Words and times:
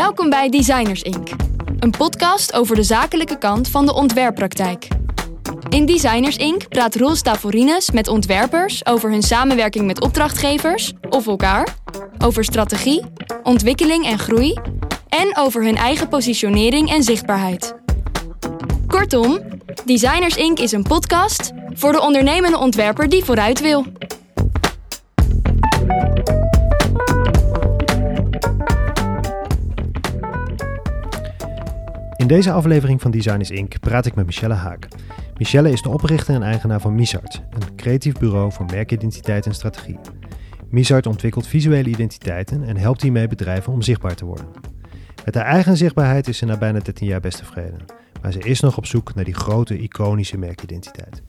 Welkom 0.00 0.30
bij 0.30 0.48
Designers 0.48 1.02
Inc., 1.02 1.28
een 1.78 1.90
podcast 1.90 2.52
over 2.52 2.76
de 2.76 2.82
zakelijke 2.82 3.38
kant 3.38 3.68
van 3.68 3.86
de 3.86 3.94
ontwerppraktijk. 3.94 4.88
In 5.68 5.86
Designers 5.86 6.36
Inc. 6.36 6.68
praat 6.68 6.94
Roel 6.94 7.16
Stavorines 7.16 7.90
met 7.90 8.08
ontwerpers 8.08 8.86
over 8.86 9.10
hun 9.10 9.22
samenwerking 9.22 9.86
met 9.86 10.00
opdrachtgevers 10.00 10.92
of 11.08 11.26
elkaar, 11.26 11.76
over 12.18 12.44
strategie, 12.44 13.04
ontwikkeling 13.42 14.06
en 14.06 14.18
groei 14.18 14.58
en 15.08 15.36
over 15.36 15.64
hun 15.64 15.76
eigen 15.76 16.08
positionering 16.08 16.90
en 16.90 17.02
zichtbaarheid. 17.02 17.74
Kortom, 18.86 19.40
Designers 19.84 20.36
Inc. 20.36 20.58
is 20.58 20.72
een 20.72 20.82
podcast 20.82 21.52
voor 21.74 21.92
de 21.92 22.00
ondernemende 22.00 22.58
ontwerper 22.58 23.08
die 23.08 23.24
vooruit 23.24 23.60
wil. 23.60 23.86
Deze 32.30 32.52
aflevering 32.52 33.00
van 33.00 33.10
Designers 33.10 33.50
Inc. 33.50 33.80
praat 33.80 34.06
ik 34.06 34.14
met 34.14 34.26
Michelle 34.26 34.54
Haak. 34.54 34.88
Michelle 35.36 35.70
is 35.70 35.82
de 35.82 35.88
oprichter 35.88 36.34
en 36.34 36.42
eigenaar 36.42 36.80
van 36.80 36.94
Misart, 36.94 37.42
een 37.50 37.74
creatief 37.76 38.18
bureau 38.18 38.52
voor 38.52 38.66
merkidentiteit 38.66 39.46
en 39.46 39.54
strategie. 39.54 39.98
Misart 40.68 41.06
ontwikkelt 41.06 41.46
visuele 41.46 41.88
identiteiten 41.88 42.62
en 42.64 42.76
helpt 42.76 43.02
hiermee 43.02 43.28
bedrijven 43.28 43.72
om 43.72 43.82
zichtbaar 43.82 44.14
te 44.14 44.24
worden. 44.24 44.46
Met 45.24 45.34
haar 45.34 45.44
eigen 45.44 45.76
zichtbaarheid 45.76 46.28
is 46.28 46.38
ze 46.38 46.44
na 46.44 46.58
bijna 46.58 46.78
13 46.78 47.06
jaar 47.06 47.20
best 47.20 47.38
tevreden, 47.38 47.84
maar 48.22 48.32
ze 48.32 48.38
is 48.38 48.60
nog 48.60 48.76
op 48.76 48.86
zoek 48.86 49.14
naar 49.14 49.24
die 49.24 49.34
grote 49.34 49.78
iconische 49.78 50.38
merkidentiteit. 50.38 51.22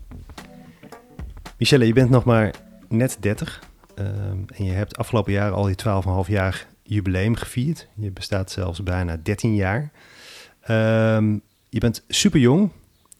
Michelle, 1.57 1.85
je 1.85 1.93
bent 1.93 2.09
nog 2.09 2.23
maar 2.23 2.53
net 2.89 3.17
30 3.19 3.63
ehm, 3.95 4.07
en 4.55 4.65
je 4.65 4.71
hebt 4.71 4.97
afgelopen 4.97 5.31
jaar 5.31 5.51
al 5.51 5.67
je 5.67 5.75
12,5 6.25 6.29
jaar 6.31 6.67
jubileum 6.83 7.35
gevierd. 7.35 7.87
Je 7.95 8.11
bestaat 8.11 8.51
zelfs 8.51 8.83
bijna 8.83 9.17
13 9.23 9.55
jaar. 9.55 9.91
Ehm, 10.61 11.37
je 11.69 11.79
bent 11.79 12.03
super 12.07 12.39
jong 12.39 12.69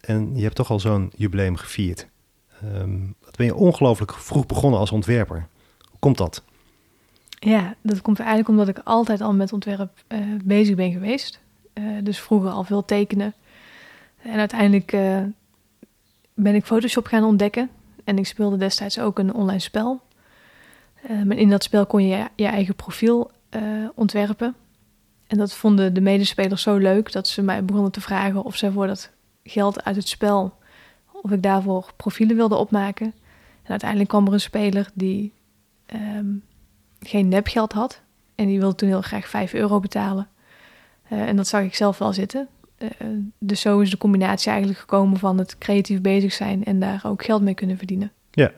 en 0.01 0.35
je 0.35 0.43
hebt 0.43 0.55
toch 0.55 0.71
al 0.71 0.79
zo'n 0.79 1.11
jubileum 1.15 1.55
gevierd. 1.55 2.07
Um, 2.63 3.15
wat 3.25 3.35
ben 3.35 3.45
je 3.45 3.55
ongelooflijk 3.55 4.13
vroeg 4.13 4.45
begonnen 4.45 4.79
als 4.79 4.91
ontwerper. 4.91 5.47
Hoe 5.89 5.99
komt 5.99 6.17
dat? 6.17 6.43
Ja, 7.39 7.75
dat 7.81 8.01
komt 8.01 8.19
eigenlijk 8.19 8.49
omdat 8.49 8.67
ik 8.67 8.79
altijd 8.83 9.21
al 9.21 9.33
met 9.33 9.53
ontwerp 9.53 10.03
uh, 10.07 10.19
bezig 10.43 10.75
ben 10.75 10.91
geweest. 10.91 11.39
Uh, 11.73 11.85
dus 12.03 12.19
vroeger 12.19 12.49
al 12.49 12.63
veel 12.63 12.85
tekenen. 12.85 13.33
En 14.21 14.39
uiteindelijk 14.39 14.93
uh, 14.93 15.21
ben 16.33 16.55
ik 16.55 16.65
Photoshop 16.65 17.05
gaan 17.05 17.23
ontdekken. 17.23 17.69
En 18.03 18.17
ik 18.17 18.25
speelde 18.25 18.57
destijds 18.57 18.99
ook 18.99 19.19
een 19.19 19.33
online 19.33 19.59
spel. 19.59 20.01
maar 21.25 21.37
in 21.37 21.49
dat 21.49 21.63
spel 21.63 21.85
kon 21.85 22.07
je 22.07 22.27
je 22.35 22.45
eigen 22.45 22.75
profiel 22.75 23.31
ontwerpen. 23.95 24.55
En 25.31 25.37
dat 25.37 25.53
vonden 25.53 25.93
de 25.93 26.01
medespelers 26.01 26.61
zo 26.61 26.77
leuk 26.77 27.11
dat 27.11 27.27
ze 27.27 27.41
mij 27.41 27.65
begonnen 27.65 27.91
te 27.91 28.01
vragen 28.01 28.43
of 28.43 28.55
ze 28.55 28.71
voor 28.71 28.87
dat 28.87 29.11
geld 29.43 29.83
uit 29.83 29.95
het 29.95 30.07
spel, 30.07 30.57
of 31.11 31.31
ik 31.31 31.43
daarvoor 31.43 31.91
profielen 31.95 32.35
wilde 32.35 32.55
opmaken. 32.55 33.05
En 33.63 33.69
uiteindelijk 33.69 34.09
kwam 34.09 34.27
er 34.27 34.33
een 34.33 34.39
speler 34.39 34.89
die 34.93 35.33
um, 35.93 36.43
geen 36.99 37.27
nepgeld 37.27 37.73
had. 37.73 38.01
En 38.35 38.47
die 38.47 38.59
wilde 38.59 38.75
toen 38.75 38.87
heel 38.87 39.01
graag 39.01 39.27
5 39.27 39.53
euro 39.53 39.79
betalen. 39.79 40.27
Uh, 41.11 41.21
en 41.21 41.35
dat 41.35 41.47
zag 41.47 41.61
ik 41.61 41.75
zelf 41.75 41.97
wel 41.97 42.13
zitten. 42.13 42.47
Uh, 42.79 42.89
dus 43.39 43.61
zo 43.61 43.79
is 43.79 43.89
de 43.89 43.97
combinatie 43.97 44.49
eigenlijk 44.49 44.79
gekomen 44.79 45.19
van 45.19 45.37
het 45.37 45.57
creatief 45.57 46.01
bezig 46.01 46.33
zijn 46.33 46.63
en 46.63 46.79
daar 46.79 47.01
ook 47.05 47.23
geld 47.23 47.41
mee 47.41 47.53
kunnen 47.53 47.77
verdienen. 47.77 48.11
Ja, 48.31 48.51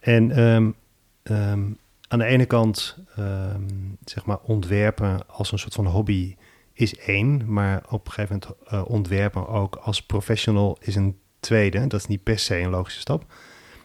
en 0.00 0.38
um, 0.38 0.74
um, 1.22 1.78
aan 2.12 2.18
de 2.18 2.24
ene 2.24 2.46
kant, 2.46 2.98
um, 3.18 3.96
zeg 4.04 4.24
maar, 4.24 4.38
ontwerpen 4.42 5.28
als 5.28 5.52
een 5.52 5.58
soort 5.58 5.74
van 5.74 5.86
hobby 5.86 6.36
is 6.72 6.98
één, 6.98 7.52
maar 7.52 7.82
op 7.88 8.06
een 8.06 8.12
gegeven 8.12 8.40
moment 8.40 8.72
uh, 8.72 8.90
ontwerpen 8.90 9.48
ook 9.48 9.76
als 9.76 10.02
professional 10.02 10.76
is 10.80 10.94
een 10.94 11.18
tweede. 11.40 11.86
Dat 11.86 12.00
is 12.00 12.06
niet 12.06 12.22
per 12.22 12.38
se 12.38 12.58
een 12.58 12.70
logische 12.70 13.00
stap. 13.00 13.32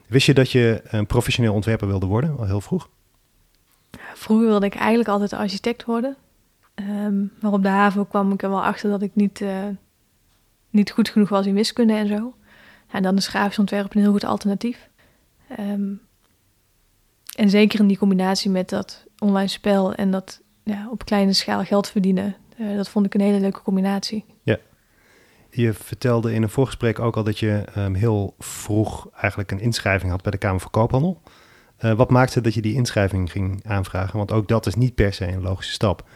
Wist 0.08 0.26
je 0.26 0.34
dat 0.34 0.52
je 0.52 0.82
een 0.84 1.06
professioneel 1.06 1.54
ontwerper 1.54 1.88
wilde 1.88 2.06
worden, 2.06 2.38
al 2.38 2.46
heel 2.46 2.62
vroeg? 2.62 2.90
Vroeger 4.14 4.48
wilde 4.48 4.66
ik 4.66 4.76
eigenlijk 4.76 5.10
altijd 5.10 5.34
architect 5.34 5.86
worden. 5.86 6.16
Um, 6.76 7.32
maar 7.42 7.52
op 7.52 7.64
de 7.64 7.70
haven 7.70 8.08
kwam 8.08 8.32
ik 8.32 8.44
er 8.44 8.50
wel 8.50 8.64
achter 8.64 8.90
dat 8.90 9.02
ik 9.02 9.12
niet, 9.14 9.40
uh, 9.40 9.66
niet 10.70 10.92
goed 10.92 11.10
genoeg 11.10 11.30
was 11.30 11.46
in 11.46 11.54
wiskunde 11.54 11.94
en 11.94 12.08
zo. 12.08 12.36
En 12.92 13.04
dan 13.04 13.18
is 13.18 13.28
grafisch 13.28 13.60
ontwerp 13.60 13.96
een 13.96 14.02
heel 14.02 14.12
goed 14.12 14.26
alternatief. 14.26 14.90
Um, 15.60 16.02
en 17.38 17.50
zeker 17.50 17.80
in 17.80 17.88
die 17.88 17.98
combinatie 17.98 18.52
met 18.52 18.70
dat 18.70 19.06
online 19.20 19.48
spel 19.48 19.94
en 19.94 20.12
dat 20.12 20.42
ja, 20.64 20.88
op 20.92 21.06
kleine 21.06 21.34
schaal 21.34 21.64
geld 21.64 21.90
verdienen, 21.90 22.36
uh, 22.60 22.76
dat 22.76 22.90
vond 22.90 23.06
ik 23.06 23.14
een 23.14 23.22
hele 23.22 23.40
leuke 23.40 23.62
combinatie. 23.62 24.26
Ja. 24.44 24.58
Je 25.50 25.74
vertelde 25.74 26.34
in 26.34 26.44
een 26.44 26.50
voorgesprek 26.50 27.00
ook 27.00 27.16
al 27.16 27.24
dat 27.24 27.40
je 27.40 27.64
um, 27.78 27.94
heel 27.94 28.36
vroeg 28.40 29.10
eigenlijk 29.16 29.52
een 29.52 29.60
inschrijving 29.60 30.12
had 30.12 30.22
bij 30.22 30.32
de 30.32 30.38
Kamer 30.38 30.60
van 30.60 30.72
Koophandel. 30.72 31.22
Uh, 31.80 31.94
wat 31.94 32.10
maakte 32.10 32.42
dat 32.42 32.54
je 32.54 32.62
die 32.62 32.74
inschrijving 32.74 33.32
ging 33.32 33.64
aanvragen? 33.66 34.18
Want 34.18 34.32
ook 34.32 34.48
dat 34.48 34.66
is 34.66 34.76
niet 34.76 34.96
per 34.96 35.14
se 35.14 35.28
een 35.28 35.42
logische 35.42 35.74
stap. 35.74 36.10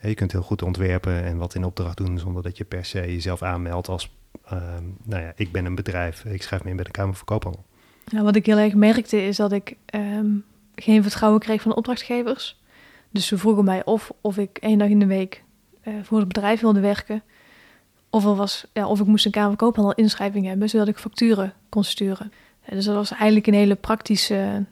Je 0.00 0.14
kunt 0.14 0.32
heel 0.32 0.42
goed 0.42 0.62
ontwerpen 0.62 1.24
en 1.24 1.36
wat 1.36 1.54
in 1.54 1.64
opdracht 1.64 1.96
doen 1.96 2.18
zonder 2.18 2.42
dat 2.42 2.56
je 2.56 2.64
per 2.64 2.84
se 2.84 3.00
jezelf 3.00 3.42
aanmeldt 3.42 3.88
als, 3.88 4.16
uh, 4.52 4.52
nou 5.04 5.22
ja, 5.22 5.32
ik 5.36 5.52
ben 5.52 5.64
een 5.64 5.74
bedrijf, 5.74 6.24
ik 6.24 6.42
schrijf 6.42 6.64
me 6.64 6.70
in 6.70 6.76
bij 6.76 6.84
de 6.84 6.90
Kamer 6.90 7.14
van 7.14 7.26
Koophandel. 7.26 7.64
Nou, 8.10 8.24
wat 8.24 8.36
ik 8.36 8.46
heel 8.46 8.58
erg 8.58 8.74
merkte 8.74 9.22
is 9.22 9.36
dat 9.36 9.52
ik 9.52 9.76
um, 9.94 10.44
geen 10.74 11.02
vertrouwen 11.02 11.40
kreeg 11.40 11.62
van 11.62 11.74
opdrachtgevers. 11.74 12.62
Dus 13.10 13.26
ze 13.26 13.38
vroegen 13.38 13.64
mij 13.64 13.84
of, 13.84 14.12
of 14.20 14.38
ik 14.38 14.58
één 14.58 14.78
dag 14.78 14.88
in 14.88 14.98
de 14.98 15.06
week 15.06 15.44
uh, 15.84 15.94
voor 16.02 16.18
het 16.18 16.28
bedrijf 16.28 16.60
wilde 16.60 16.80
werken. 16.80 17.22
Of, 18.10 18.24
er 18.24 18.34
was, 18.34 18.66
ja, 18.72 18.86
of 18.86 19.00
ik 19.00 19.06
moest 19.06 19.24
een 19.24 19.30
Kamer 19.30 19.56
Koophandel 19.56 19.94
inschrijving 19.94 20.46
hebben, 20.46 20.68
zodat 20.68 20.88
ik 20.88 20.98
facturen 20.98 21.52
kon 21.68 21.84
sturen. 21.84 22.32
Uh, 22.64 22.74
dus 22.74 22.84
dat 22.84 22.94
was 22.94 23.10
eigenlijk 23.10 23.46
een 23.46 23.54
hele 23.54 23.74
praktische, 23.74 24.64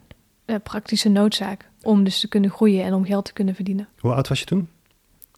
uh, 0.45 0.55
praktische 0.63 1.09
noodzaak 1.09 1.69
om 1.81 2.03
dus 2.03 2.19
te 2.19 2.27
kunnen 2.27 2.49
groeien 2.49 2.83
en 2.83 2.93
om 2.93 3.05
geld 3.05 3.25
te 3.25 3.33
kunnen 3.33 3.55
verdienen. 3.55 3.87
Hoe 3.99 4.13
oud 4.13 4.27
was 4.27 4.39
je 4.39 4.45
toen? 4.45 4.67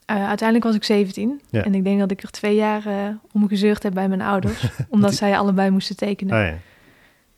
uiteindelijk 0.05 0.63
was 0.63 0.75
ik 0.75 0.83
17 0.83 1.41
ja. 1.49 1.63
en 1.63 1.75
ik 1.75 1.83
denk 1.83 1.99
dat 1.99 2.11
ik 2.11 2.23
er 2.23 2.31
twee 2.31 2.55
jaar 2.55 3.17
om 3.31 3.47
gezeurd 3.47 3.83
heb 3.83 3.93
bij 3.93 4.07
mijn 4.07 4.21
ouders, 4.21 4.67
omdat 4.89 5.15
zij 5.15 5.37
allebei 5.37 5.69
moesten 5.69 5.95
tekenen. 5.95 6.37
Oh, 6.37 6.47
ja. 6.47 6.57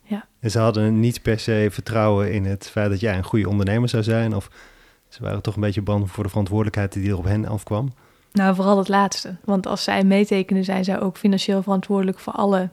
Ja. 0.08 0.26
En 0.40 0.50
ze 0.50 0.58
hadden 0.58 1.00
niet 1.00 1.22
per 1.22 1.38
se 1.38 1.68
vertrouwen 1.70 2.32
in 2.32 2.44
het 2.44 2.68
feit 2.70 2.90
dat 2.90 3.00
jij 3.00 3.16
een 3.16 3.24
goede 3.24 3.48
ondernemer 3.48 3.88
zou 3.88 4.02
zijn? 4.02 4.34
Of 4.34 4.50
ze 5.08 5.22
waren 5.22 5.42
toch 5.42 5.54
een 5.54 5.60
beetje 5.60 5.82
bang 5.82 6.10
voor 6.10 6.22
de 6.22 6.28
verantwoordelijkheid 6.28 6.92
die 6.92 7.10
er 7.10 7.18
op 7.18 7.24
hen 7.24 7.46
afkwam? 7.46 7.92
Nou, 8.32 8.54
vooral 8.54 8.78
het 8.78 8.88
laatste. 8.88 9.36
Want 9.44 9.66
als 9.66 9.84
zij 9.84 10.04
meetekenen, 10.04 10.64
zijn 10.64 10.84
zij 10.84 11.00
ook 11.00 11.16
financieel 11.16 11.62
verantwoordelijk 11.62 12.18
voor 12.18 12.32
alle 12.32 12.68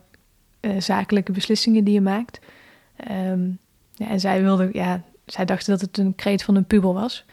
uh, 0.61 0.81
zakelijke 0.81 1.31
beslissingen 1.31 1.83
die 1.83 1.93
je 1.93 2.01
maakt. 2.01 2.39
Um, 3.11 3.57
ja, 3.93 4.09
en 4.09 4.19
zij 4.19 4.41
wilden, 4.41 4.69
ja, 4.73 5.03
zij 5.25 5.45
dachten 5.45 5.71
dat 5.71 5.81
het 5.81 5.97
een 5.97 6.15
kreet 6.15 6.43
van 6.43 6.55
een 6.55 6.65
puber 6.65 6.93
was. 6.93 7.25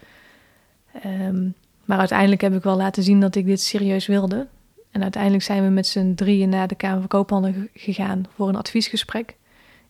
Um, 1.05 1.53
maar 1.85 1.99
uiteindelijk 1.99 2.41
heb 2.41 2.55
ik 2.55 2.63
wel 2.63 2.77
laten 2.77 3.03
zien 3.03 3.19
dat 3.19 3.35
ik 3.35 3.45
dit 3.45 3.61
serieus 3.61 4.07
wilde. 4.07 4.47
En 4.91 5.01
uiteindelijk 5.01 5.43
zijn 5.43 5.63
we 5.63 5.69
met 5.69 5.87
z'n 5.87 6.13
drieën 6.13 6.49
naar 6.49 6.67
de 6.67 6.75
Kamer 6.75 6.99
van 6.99 7.07
Koophandel 7.07 7.53
gegaan 7.73 8.25
voor 8.35 8.49
een 8.49 8.55
adviesgesprek. 8.55 9.35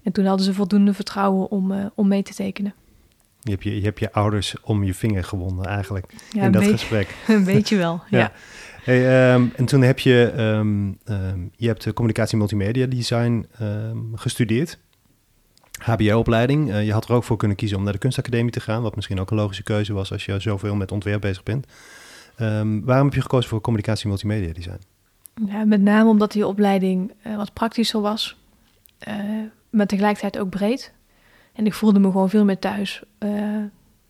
En 0.03 0.11
toen 0.11 0.25
hadden 0.25 0.45
ze 0.45 0.53
voldoende 0.53 0.93
vertrouwen 0.93 1.51
om, 1.51 1.71
uh, 1.71 1.85
om 1.95 2.07
mee 2.07 2.23
te 2.23 2.33
tekenen. 2.33 2.73
Je 3.39 3.51
hebt 3.51 3.63
je, 3.63 3.75
je 3.75 3.81
hebt 3.81 3.99
je 3.99 4.11
ouders 4.11 4.55
om 4.61 4.83
je 4.83 4.93
vinger 4.93 5.23
gewonden 5.23 5.65
eigenlijk 5.65 6.13
ja, 6.31 6.43
in 6.43 6.51
dat 6.51 6.63
gesprek. 6.63 7.15
Een 7.27 7.43
beetje 7.43 7.77
wel, 7.77 8.01
ja. 8.09 8.19
ja. 8.19 8.31
Hey, 8.83 9.33
um, 9.33 9.51
en 9.55 9.65
toen 9.65 9.81
heb 9.81 9.99
je, 9.99 10.33
um, 10.37 10.97
um, 11.05 11.51
je 11.55 11.67
hebt 11.67 11.93
communicatie 11.93 12.37
multimedia 12.37 12.85
design 12.85 13.47
gestudeerd. 14.15 14.79
HBO-opleiding. 15.81 16.69
Uh, 16.69 16.85
je 16.85 16.93
had 16.93 17.05
er 17.05 17.13
ook 17.13 17.23
voor 17.23 17.37
kunnen 17.37 17.57
kiezen 17.57 17.77
om 17.77 17.83
naar 17.83 17.93
de 17.93 17.99
kunstacademie 17.99 18.51
te 18.51 18.59
gaan, 18.59 18.81
wat 18.81 18.95
misschien 18.95 19.19
ook 19.19 19.31
een 19.31 19.37
logische 19.37 19.63
keuze 19.63 19.93
was 19.93 20.11
als 20.11 20.25
je 20.25 20.39
zoveel 20.39 20.75
met 20.75 20.91
ontwerp 20.91 21.21
bezig 21.21 21.43
bent. 21.43 21.67
waarom 22.85 23.05
heb 23.05 23.13
je 23.13 23.21
gekozen 23.21 23.49
voor 23.49 23.61
communicatie 23.61 24.07
multimedia 24.07 24.53
design? 24.53 24.79
Ja, 25.45 25.65
met 25.65 25.81
name 25.81 26.09
omdat 26.09 26.31
die 26.31 26.47
opleiding 26.47 27.11
uh, 27.27 27.35
wat 27.35 27.53
praktischer 27.53 28.01
was. 28.01 28.37
Uh, 29.07 29.15
maar 29.73 29.85
tegelijkertijd 29.85 30.39
ook 30.39 30.49
breed. 30.49 30.93
En 31.53 31.65
ik 31.65 31.73
voelde 31.73 31.99
me 31.99 32.11
gewoon 32.11 32.29
veel 32.29 32.45
meer 32.45 32.59
thuis 32.59 33.03
uh, 33.19 33.63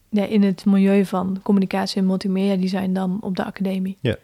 ja, 0.10 0.25
in 0.25 0.44
het 0.44 0.65
milieu 0.65 1.06
van 1.06 1.39
communicatie 1.44 2.01
en 2.01 2.07
multimedia 2.07 2.56
design 2.56 2.94
dan 2.94 3.18
op 3.21 3.36
de 3.36 3.44
academie. 3.44 3.98
Ja. 4.00 4.15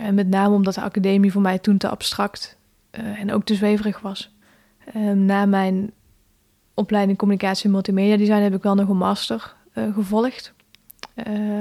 En 0.00 0.14
met 0.14 0.28
name 0.28 0.54
omdat 0.54 0.74
de 0.74 0.80
academie 0.80 1.32
voor 1.32 1.42
mij 1.42 1.58
toen 1.58 1.76
te 1.76 1.88
abstract 1.88 2.58
uh, 3.00 3.20
en 3.20 3.32
ook 3.32 3.44
te 3.44 3.54
zweverig 3.54 4.00
was. 4.00 4.34
Uh, 4.96 5.12
na 5.12 5.46
mijn 5.46 5.92
opleiding 6.74 7.18
communicatie 7.18 7.64
en 7.64 7.70
multimedia 7.70 8.16
design 8.16 8.42
heb 8.42 8.54
ik 8.54 8.62
wel 8.62 8.74
nog 8.74 8.88
een 8.88 8.96
master 8.96 9.54
gevolgd. 9.74 10.52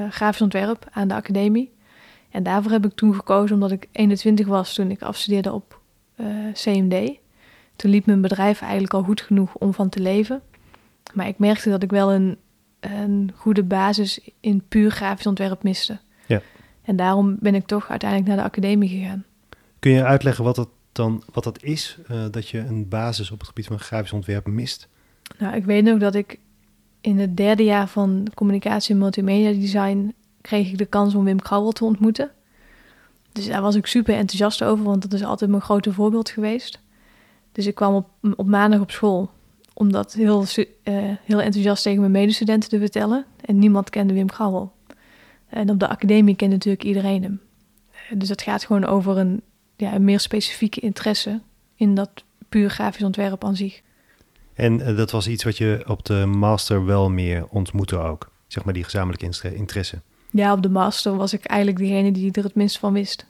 grafisch 0.10 0.42
ontwerp 0.42 0.88
aan 0.92 1.08
de 1.08 1.14
academie. 1.14 1.72
En 2.30 2.44
daarvoor 2.44 2.72
heb 2.72 2.86
ik 2.86 2.94
toen 2.94 3.16
gekozen 3.16 3.56
omdat 3.56 3.72
ik 3.72 3.88
21 3.92 4.48
was 4.48 4.74
toen 4.74 4.92
ik 4.92 5.02
afstudeerde 5.02 5.54
op 5.54 5.80
CMD. 6.54 7.20
Toen 7.80 7.92
liep 7.92 8.06
mijn 8.06 8.22
bedrijf 8.22 8.62
eigenlijk 8.62 8.94
al 8.94 9.04
goed 9.04 9.22
genoeg 9.22 9.56
om 9.56 9.74
van 9.74 9.90
te 9.90 10.00
leven. 10.00 10.42
Maar 11.14 11.28
ik 11.28 11.38
merkte 11.38 11.70
dat 11.70 11.84
ik 11.84 11.92
wel 11.92 12.14
een, 12.14 12.38
een 12.80 13.32
goede 13.36 13.64
basis 13.64 14.20
in 14.40 14.64
puur 14.68 14.92
grafisch 14.92 15.26
ontwerp 15.26 15.64
miste. 15.64 16.00
Ja. 16.26 16.42
En 16.82 16.96
daarom 16.96 17.38
ben 17.40 17.56
ik 17.56 17.66
toch 17.66 17.90
uiteindelijk 17.90 18.30
naar 18.30 18.38
de 18.38 18.44
academie 18.44 18.90
gegaan. 18.90 19.26
Kun 19.80 19.92
je 19.92 20.04
uitleggen 20.04 20.44
wat 20.44 20.56
dat 20.56 20.70
dan 20.92 21.24
wat 21.34 21.44
dat 21.44 21.64
is, 21.64 21.98
uh, 22.12 22.26
dat 22.32 22.50
je 22.50 22.58
een 22.58 22.88
basis 22.88 23.32
op 23.32 23.40
het 23.40 23.48
gebied 23.48 23.66
van 23.66 23.80
grafisch 23.80 24.14
ontwerp 24.14 24.48
mist? 24.48 24.88
Nou, 25.38 25.56
ik 25.56 25.66
weet 25.66 25.84
nog 25.84 26.00
dat 26.00 26.16
ik 26.16 26.40
in 27.02 27.20
het 27.20 27.38
derde 27.38 27.64
jaar 27.64 27.88
van 27.88 28.28
communicatie 28.34 28.94
en 28.94 29.00
multimedia 29.00 29.60
design 29.60 30.14
kreeg 30.42 30.70
ik 30.70 30.78
de 30.78 30.86
kans 30.86 31.16
om 31.16 31.24
Wim 31.24 31.42
Krauwel 31.42 31.72
te 31.72 31.86
ontmoeten. 31.86 32.32
Dus 33.32 33.48
daar 33.48 33.62
was 33.62 33.76
ik 33.76 33.86
super 33.86 34.16
enthousiast 34.16 34.64
over, 34.64 34.86
want 34.86 35.02
dat 35.02 35.14
is 35.14 35.24
altijd 35.24 35.50
mijn 35.50 35.62
grote 35.62 35.94
voorbeeld 35.94 36.30
geweest. 36.30 36.80
Dus 37.52 37.66
ik 37.66 37.76
kwam 37.76 37.96
op, 37.96 38.08
op 38.36 38.48
maandag 38.48 38.80
op 38.80 38.92
school 38.92 39.30
om 39.74 39.92
dat 39.92 40.14
heel, 40.14 40.46
uh, 40.56 40.66
heel 41.24 41.42
enthousiast 41.42 41.84
tegen 41.84 42.00
mijn 42.00 42.12
medestudenten 42.12 42.70
te 42.70 42.80
vertellen. 42.80 43.26
En 43.46 43.60
niemand 43.60 43.90
kende 43.90 44.14
Wim 44.14 44.28
Krauwel. 44.28 44.74
En 45.48 45.70
op 45.70 45.80
de 45.80 45.88
academie 45.88 46.36
kende 46.36 46.56
natuurlijk 46.56 46.84
iedereen 46.84 47.24
hem. 47.24 47.42
Dus 48.14 48.30
het 48.30 48.42
gaat 48.42 48.66
gewoon 48.66 48.86
over 48.86 49.18
een, 49.18 49.42
ja, 49.76 49.94
een 49.94 50.04
meer 50.04 50.20
specifieke 50.20 50.80
interesse 50.80 51.42
in 51.76 51.96
dat 51.96 52.10
puur 52.50 52.70
grafisch 52.70 53.04
ontwerp 53.04 53.44
aan 53.44 53.56
zich. 53.56 53.82
En 54.54 54.80
uh, 54.80 54.98
dat 54.98 55.12
was 55.12 55.28
iets 55.28 55.44
wat 55.44 55.58
je 55.58 55.84
op 55.88 56.06
de 56.06 56.26
master 56.26 56.86
wel 56.86 57.10
meer 57.10 57.48
ontmoette 57.50 57.98
ook, 57.98 58.32
zeg 58.48 58.64
maar 58.64 58.74
die 58.74 58.84
gezamenlijke 58.84 59.56
interesse. 59.56 60.02
Ja, 60.32 60.54
op 60.54 60.62
de 60.62 60.70
master 60.70 61.16
was 61.16 61.34
ik 61.34 61.46
eigenlijk 61.46 61.80
degene 61.80 62.12
die 62.12 62.32
er 62.32 62.44
het 62.44 62.56
minst 62.56 62.78
van 62.78 62.94
wist. 62.94 63.26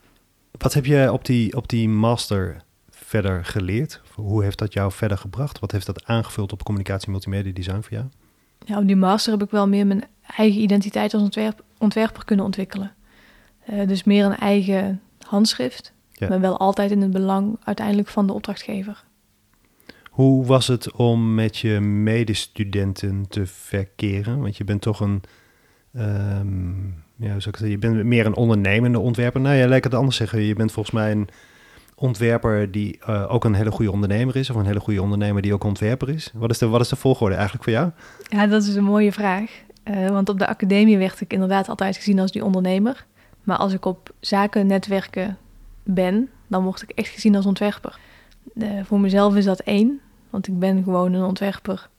Wat 0.52 0.74
heb 0.74 0.86
je 0.86 1.12
op 1.12 1.26
die, 1.26 1.56
op 1.56 1.70
die 1.70 1.90
master 1.90 2.62
verder 3.10 3.46
geleerd? 3.46 4.02
Hoe 4.16 4.44
heeft 4.44 4.58
dat 4.58 4.74
jou 4.74 4.92
verder 4.92 5.18
gebracht? 5.18 5.60
Wat 5.60 5.72
heeft 5.72 5.86
dat 5.86 6.06
aangevuld 6.06 6.52
op 6.52 6.64
communicatie 6.64 7.12
multimedia 7.12 7.54
design 7.54 7.82
voor 7.82 7.92
jou? 7.92 8.06
Ja, 8.66 8.78
op 8.78 8.88
die 8.88 8.96
master 8.96 9.32
heb 9.32 9.44
ik 9.44 9.52
wel 9.52 9.68
meer 9.68 9.88
mijn 9.88 10.04
eigen 10.36 10.62
identiteit 10.62 11.14
als 11.14 11.24
ontwerp, 11.24 11.64
ontwerper 11.78 12.26
kunnen 12.26 12.46
ontwikkelen. 12.46 12.94
Uh, 13.70 13.88
dus 13.88 14.04
meer 14.04 14.26
een 14.26 14.38
eigen 14.38 15.02
handschrift, 15.28 15.94
maar 16.20 16.40
wel 16.40 16.58
altijd 16.58 16.92
in 16.92 17.02
het 17.02 17.12
belang 17.12 17.58
uiteindelijk 17.64 18.08
van 18.08 18.28
de 18.28 18.34
opdrachtgever. 18.34 19.04
Hoe 20.10 20.46
was 20.46 20.68
het 20.68 20.92
om 20.92 21.34
met 21.36 21.58
je 21.58 21.80
medestudenten 21.80 23.26
te 23.30 23.46
verkeren? 23.46 24.42
Want 24.42 24.58
je 24.58 24.64
bent 24.64 24.82
toch 24.82 25.00
een, 25.00 25.22
um, 25.96 27.04
ja, 27.16 27.32
hoe 27.32 27.42
zou 27.42 27.50
ik 27.50 27.58
zeggen, 27.58 27.70
je 27.70 27.78
bent 27.78 28.04
meer 28.04 28.26
een 28.26 28.36
ondernemende 28.36 29.00
ontwerper. 29.00 29.42
Nou 29.42 29.56
ja, 29.56 29.68
lijkt 29.68 29.86
het 29.86 29.94
anders 29.94 30.16
zeggen. 30.16 30.42
Je 30.42 30.54
bent 30.54 30.72
volgens 30.72 30.96
mij 30.96 31.12
een 31.12 31.30
ontwerper 32.00 32.72
die 32.72 33.00
uh, 33.10 33.34
ook 33.34 33.44
een 33.44 33.54
hele 33.54 33.72
goede 33.72 33.92
ondernemer 33.92 34.36
is, 34.36 34.50
of 34.50 34.56
een 34.56 34.66
hele 34.66 34.80
goede 34.80 35.02
ondernemer 35.02 35.42
die 35.42 35.54
ook 35.54 35.64
ontwerper 35.64 36.10
is. 36.10 36.32
Wat 36.34 36.50
is 36.50 36.58
de, 36.58 36.68
wat 36.68 36.82
is 36.82 36.90
de 36.90 36.96
volgorde 36.96 37.36
eigenlijk 37.36 37.64
voor 37.64 37.74
jou? 37.74 37.92
Ja, 38.24 38.48
dat 38.48 38.64
is 38.64 38.76
een 38.76 38.84
mooie 38.84 39.12
vraag. 39.12 39.52
Uh, 39.84 40.10
want 40.10 40.30
op 40.30 40.40
de 40.40 40.48
academie 40.48 40.98
werd 40.98 41.22
ik 41.22 41.34
inderdaad 41.34 41.70
altijd 41.70 41.96
gezien 41.96 42.20
als 42.20 42.32
die 42.32 42.46
ondernemer. 42.46 43.06
Maar 43.44 43.58
als 43.58 43.74
ik 43.74 43.86
op 43.86 44.14
zakennetwerken 44.20 45.38
ben, 45.84 46.30
dan 46.48 46.64
word 46.64 46.82
ik 46.82 46.90
echt 46.90 47.10
gezien 47.10 47.36
als 47.36 47.46
ontwerper. 47.46 48.00
Uh, 48.54 48.68
voor 48.84 49.00
mezelf 49.00 49.36
is 49.36 49.46
dat 49.46 49.60
één, 49.60 50.00
want 50.30 50.48
ik 50.48 50.60
ben 50.60 50.84
gewoon 50.84 51.14
een 51.14 51.24
ontwerper 51.24 51.90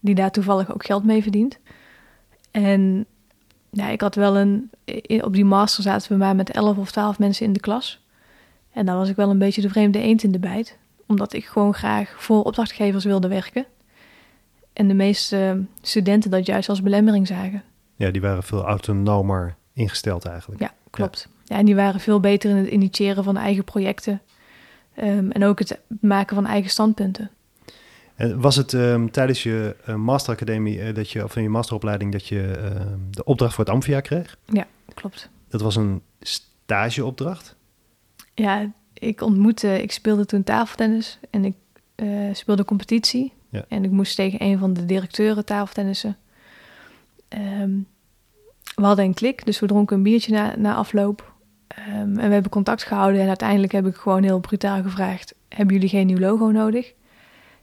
die 0.00 0.14
daar 0.14 0.30
toevallig 0.30 0.72
ook 0.72 0.84
geld 0.84 1.04
mee 1.04 1.22
verdient. 1.22 1.58
En 2.50 3.06
ja, 3.70 3.88
ik 3.88 4.00
had 4.00 4.14
wel 4.14 4.36
een. 4.36 4.70
Op 5.20 5.32
die 5.32 5.44
master 5.44 5.82
zaten 5.82 6.12
we 6.12 6.18
maar 6.18 6.36
met 6.36 6.50
11 6.50 6.76
of 6.76 6.90
12 6.90 7.18
mensen 7.18 7.46
in 7.46 7.52
de 7.52 7.60
klas. 7.60 7.99
En 8.72 8.86
daar 8.86 8.96
was 8.96 9.08
ik 9.08 9.16
wel 9.16 9.30
een 9.30 9.38
beetje 9.38 9.60
de 9.60 9.68
vreemde 9.68 10.00
eend 10.00 10.22
in 10.22 10.32
de 10.32 10.38
bijt, 10.38 10.78
omdat 11.06 11.32
ik 11.32 11.44
gewoon 11.44 11.74
graag 11.74 12.14
voor 12.18 12.42
opdrachtgevers 12.42 13.04
wilde 13.04 13.28
werken. 13.28 13.66
En 14.72 14.88
de 14.88 14.94
meeste 14.94 15.64
studenten 15.82 16.30
dat 16.30 16.46
juist 16.46 16.68
als 16.68 16.82
belemmering 16.82 17.26
zagen. 17.26 17.62
Ja, 17.96 18.10
die 18.10 18.20
waren 18.20 18.42
veel 18.42 18.64
autonomer 18.64 19.54
ingesteld 19.72 20.24
eigenlijk. 20.24 20.60
Ja, 20.60 20.74
klopt. 20.90 21.28
Ja. 21.44 21.56
en 21.56 21.64
die 21.64 21.74
waren 21.74 22.00
veel 22.00 22.20
beter 22.20 22.50
in 22.50 22.56
het 22.56 22.68
initiëren 22.68 23.24
van 23.24 23.36
eigen 23.36 23.64
projecten. 23.64 24.20
Um, 25.02 25.30
en 25.30 25.44
ook 25.44 25.58
het 25.58 25.80
maken 26.00 26.34
van 26.34 26.46
eigen 26.46 26.70
standpunten. 26.70 27.30
En 28.14 28.40
was 28.40 28.56
het 28.56 28.72
um, 28.72 29.10
tijdens 29.10 29.42
je 29.42 29.76
uh, 29.88 29.94
masteracademie, 29.94 30.78
uh, 30.78 30.94
dat 30.94 31.10
je, 31.10 31.24
of 31.24 31.36
in 31.36 31.42
je 31.42 31.48
masteropleiding, 31.48 32.12
dat 32.12 32.26
je 32.26 32.70
uh, 32.74 32.80
de 33.10 33.24
opdracht 33.24 33.54
voor 33.54 33.64
het 33.64 33.72
Amphia 33.72 34.00
kreeg? 34.00 34.36
Ja, 34.44 34.66
klopt. 34.94 35.30
Dat 35.48 35.60
was 35.60 35.76
een 35.76 36.02
stageopdracht? 36.20 37.56
Ja, 38.40 38.70
ik 38.94 39.20
ontmoette, 39.20 39.82
ik 39.82 39.92
speelde 39.92 40.26
toen 40.26 40.42
tafeltennis 40.42 41.18
en 41.30 41.44
ik 41.44 41.54
speelde 42.32 42.64
competitie. 42.64 43.32
Ja. 43.48 43.64
En 43.68 43.84
ik 43.84 43.90
moest 43.90 44.16
tegen 44.16 44.42
een 44.42 44.58
van 44.58 44.72
de 44.72 44.84
directeuren 44.84 45.44
tafeltennissen. 45.44 46.16
Um, 47.28 47.86
we 48.74 48.84
hadden 48.84 49.04
een 49.04 49.14
klik, 49.14 49.44
dus 49.44 49.60
we 49.60 49.66
dronken 49.66 49.96
een 49.96 50.02
biertje 50.02 50.32
na, 50.32 50.54
na 50.56 50.74
afloop. 50.74 51.32
Um, 51.88 52.18
en 52.18 52.26
we 52.26 52.32
hebben 52.32 52.50
contact 52.50 52.82
gehouden 52.82 53.20
en 53.20 53.28
uiteindelijk 53.28 53.72
heb 53.72 53.86
ik 53.86 53.96
gewoon 53.96 54.22
heel 54.22 54.40
brutaal 54.40 54.82
gevraagd: 54.82 55.34
Hebben 55.48 55.74
jullie 55.74 55.88
geen 55.88 56.06
nieuw 56.06 56.18
logo 56.18 56.50
nodig? 56.50 56.92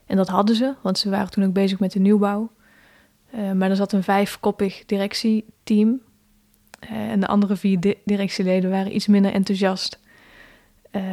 En 0.06 0.16
dat 0.16 0.28
hadden 0.28 0.56
ze, 0.56 0.74
want 0.82 0.98
ze 0.98 1.10
waren 1.10 1.30
toen 1.30 1.44
ook 1.44 1.52
bezig 1.52 1.78
met 1.78 1.92
de 1.92 1.98
nieuwbouw. 1.98 2.50
Uh, 3.34 3.52
maar 3.52 3.70
er 3.70 3.76
zat 3.76 3.92
een 3.92 4.02
vijfkoppig 4.02 4.82
directieteam. 4.86 6.00
Uh, 6.90 7.10
en 7.10 7.20
de 7.20 7.26
andere 7.26 7.56
vier 7.56 7.80
di 7.80 7.94
directieleden 8.04 8.70
waren 8.70 8.94
iets 8.94 9.06
minder 9.06 9.32
enthousiast 9.32 9.98
uh, 10.98 11.04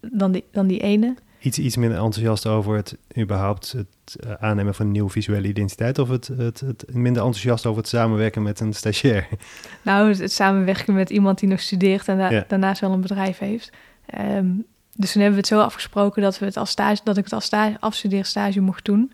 dan, 0.00 0.32
die, 0.32 0.44
dan 0.52 0.66
die 0.66 0.80
ene 0.80 1.14
iets, 1.40 1.58
iets 1.58 1.76
minder 1.76 1.98
enthousiast 1.98 2.46
over 2.46 2.76
het 2.76 2.96
überhaupt 3.18 3.72
het 3.72 4.16
eh, 4.20 4.32
aannemen 4.32 4.74
van 4.74 4.86
een 4.86 4.92
nieuwe 4.92 5.10
visuele 5.10 5.48
identiteit? 5.48 5.98
Of 5.98 6.08
het, 6.08 6.26
het, 6.26 6.60
het 6.60 6.94
minder 6.94 7.22
enthousiast 7.22 7.66
over 7.66 7.80
het 7.80 7.88
samenwerken 7.88 8.42
met 8.42 8.60
een 8.60 8.72
stagiair? 8.72 9.28
Nou, 9.82 10.14
het, 10.14 10.32
samenwerken 10.32 10.94
met 10.94 11.10
iemand 11.10 11.38
die 11.38 11.48
nog 11.48 11.60
studeert 11.60 12.08
en 12.08 12.44
daarnaast 12.48 12.80
wel 12.80 12.92
een 12.92 13.00
bedrijf 13.00 13.38
heeft. 13.38 13.72
Um, 14.18 14.66
dus 14.96 15.12
toen 15.12 15.22
hebben 15.22 15.40
we 15.40 15.46
het 15.46 15.58
zo 15.58 15.60
afgesproken 15.60 16.22
dat, 16.22 16.38
we 16.38 16.44
het 16.44 16.56
als 16.56 16.70
stage, 16.70 17.00
dat 17.04 17.16
ik 17.16 17.24
het 17.24 17.32
als 17.32 17.44
stage, 17.44 17.76
afstudeerstage 17.80 18.60
mocht 18.60 18.84
doen. 18.84 19.12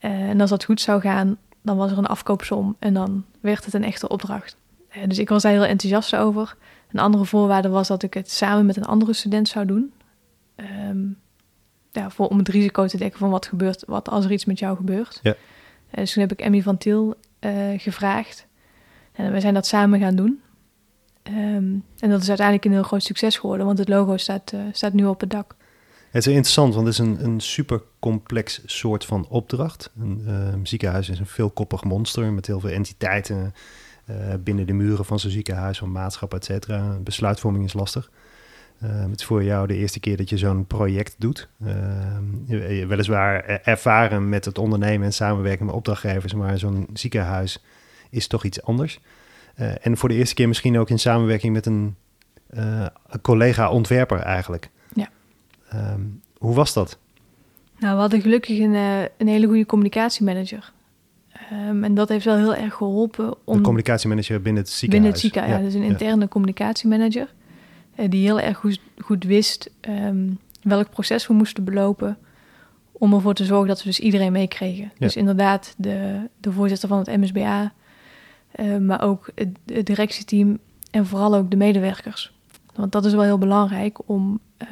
Uh, 0.00 0.10
en 0.10 0.40
als 0.40 0.50
dat 0.50 0.64
goed 0.64 0.80
zou 0.80 1.00
gaan, 1.00 1.36
dan 1.62 1.76
was 1.76 1.90
er 1.90 1.98
een 1.98 2.06
afkoopsom 2.06 2.76
en 2.78 2.94
dan 2.94 3.24
werd 3.40 3.64
het 3.64 3.74
een 3.74 3.84
echte 3.84 4.08
opdracht. 4.08 4.56
Uh, 4.96 5.02
dus 5.06 5.18
ik 5.18 5.28
was 5.28 5.42
daar 5.42 5.52
heel 5.52 5.64
enthousiast 5.64 6.16
over. 6.16 6.56
Een 6.92 7.00
andere 7.00 7.24
voorwaarde 7.24 7.68
was 7.68 7.88
dat 7.88 8.02
ik 8.02 8.14
het 8.14 8.30
samen 8.30 8.66
met 8.66 8.76
een 8.76 8.84
andere 8.84 9.12
student 9.12 9.48
zou 9.48 9.66
doen. 9.66 9.92
Um, 10.56 11.18
ja, 11.92 12.10
voor, 12.10 12.28
om 12.28 12.38
het 12.38 12.48
risico 12.48 12.86
te 12.86 12.96
dekken 12.96 13.18
van 13.18 13.30
wat 13.30 13.46
gebeurt, 13.46 13.84
wat 13.86 14.08
als 14.08 14.24
er 14.24 14.32
iets 14.32 14.44
met 14.44 14.58
jou 14.58 14.76
gebeurt. 14.76 15.20
Ja. 15.22 15.30
Uh, 15.30 15.94
dus 15.94 16.12
toen 16.12 16.22
heb 16.22 16.32
ik 16.32 16.40
Emmy 16.40 16.62
van 16.62 16.78
Tiel 16.78 17.14
uh, 17.40 17.52
gevraagd. 17.76 18.46
En 19.12 19.32
we 19.32 19.40
zijn 19.40 19.54
dat 19.54 19.66
samen 19.66 20.00
gaan 20.00 20.16
doen. 20.16 20.40
Um, 21.28 21.84
en 21.98 22.10
dat 22.10 22.22
is 22.22 22.28
uiteindelijk 22.28 22.66
een 22.66 22.72
heel 22.72 22.82
groot 22.82 23.02
succes 23.02 23.38
geworden, 23.38 23.66
want 23.66 23.78
het 23.78 23.88
logo 23.88 24.16
staat, 24.16 24.52
uh, 24.52 24.60
staat 24.72 24.92
nu 24.92 25.04
op 25.04 25.20
het 25.20 25.30
dak. 25.30 25.56
Het 26.10 26.26
is 26.26 26.32
interessant, 26.32 26.74
want 26.74 26.86
het 26.86 26.94
is 26.94 27.00
een, 27.00 27.24
een 27.24 27.40
super 27.40 27.82
complex 27.98 28.62
soort 28.66 29.04
van 29.04 29.26
opdracht. 29.28 29.90
Een 29.98 30.22
ehm, 30.26 30.64
ziekenhuis 30.64 31.08
is 31.08 31.18
een 31.18 31.26
veelkoppig 31.26 31.84
monster 31.84 32.32
met 32.32 32.46
heel 32.46 32.60
veel 32.60 32.70
entiteiten 32.70 33.54
binnen 34.44 34.66
de 34.66 34.72
muren 34.72 35.04
van 35.04 35.18
zo'n 35.18 35.30
ziekenhuis, 35.30 35.78
van 35.78 35.92
maatschap, 35.92 36.34
et 36.34 36.44
cetera. 36.44 36.98
Besluitvorming 37.02 37.64
is 37.64 37.72
lastig. 37.72 38.10
Uh, 38.82 39.00
het 39.10 39.20
is 39.20 39.26
voor 39.26 39.44
jou 39.44 39.66
de 39.66 39.76
eerste 39.76 40.00
keer 40.00 40.16
dat 40.16 40.28
je 40.28 40.38
zo'n 40.38 40.66
project 40.66 41.14
doet. 41.18 41.48
Uh, 42.48 42.86
weliswaar 42.86 43.44
ervaren 43.44 44.28
met 44.28 44.44
het 44.44 44.58
ondernemen 44.58 45.06
en 45.06 45.12
samenwerken 45.12 45.66
met 45.66 45.74
opdrachtgevers, 45.74 46.34
maar 46.34 46.58
zo'n 46.58 46.88
ziekenhuis 46.92 47.64
is 48.10 48.26
toch 48.26 48.44
iets 48.44 48.62
anders. 48.62 49.00
Uh, 49.60 49.86
en 49.86 49.96
voor 49.96 50.08
de 50.08 50.14
eerste 50.14 50.34
keer 50.34 50.48
misschien 50.48 50.78
ook 50.78 50.90
in 50.90 50.98
samenwerking 50.98 51.52
met 51.52 51.66
een, 51.66 51.96
een 52.48 53.20
collega-ontwerper 53.22 54.18
eigenlijk. 54.18 54.70
Ja. 54.94 55.08
Ehm, 55.68 56.00
hoe 56.38 56.54
was 56.54 56.72
dat? 56.72 56.98
Nou, 57.78 57.94
we 57.94 58.00
hadden 58.00 58.20
gelukkig 58.20 58.58
een, 58.58 58.74
een 59.16 59.28
hele 59.28 59.46
goede 59.46 59.66
communicatiemanager. 59.66 60.72
Um, 61.52 61.84
en 61.84 61.94
dat 61.94 62.08
heeft 62.08 62.24
wel 62.24 62.36
heel 62.36 62.54
erg 62.54 62.74
geholpen 62.74 63.34
om... 63.44 63.56
Een 63.56 63.62
communicatiemanager 63.62 64.42
binnen 64.42 64.62
het 64.62 64.72
ziekenhuis? 64.72 64.90
Binnen 64.90 65.10
het 65.10 65.20
ziekenhuis, 65.20 65.56
ja. 65.56 65.64
Dus 65.64 65.74
een 65.74 65.92
interne 65.92 66.22
ja. 66.22 66.28
communicatiemanager. 66.28 67.34
Eh, 67.94 68.10
die 68.10 68.24
heel 68.24 68.40
erg 68.40 68.58
goed, 68.58 68.80
goed 68.98 69.24
wist 69.24 69.70
ehm, 69.80 70.28
welk 70.62 70.90
proces 70.90 71.26
we 71.26 71.34
moesten 71.34 71.64
belopen. 71.64 72.18
Om 72.92 73.14
ervoor 73.14 73.34
te 73.34 73.44
zorgen 73.44 73.68
dat 73.68 73.78
we 73.78 73.84
dus 73.84 74.00
iedereen 74.00 74.32
meekregen. 74.32 74.92
Dus 74.98 75.16
inderdaad, 75.16 75.74
de, 75.76 76.20
de 76.40 76.52
voorzitter 76.52 76.88
van 76.88 76.98
het 76.98 77.16
MSBA, 77.16 77.72
uh, 78.60 78.76
maar 78.76 79.02
ook 79.02 79.30
het, 79.34 79.48
het, 79.66 79.86
directieteam 79.86 80.58
en 80.90 81.06
vooral 81.06 81.34
ook 81.34 81.50
de 81.50 81.56
medewerkers. 81.56 82.34
Want 82.74 82.92
dat 82.92 83.04
is 83.04 83.12
wel 83.12 83.22
heel 83.22 83.38
belangrijk 83.38 84.08
om 84.08 84.40
uh, 84.62 84.68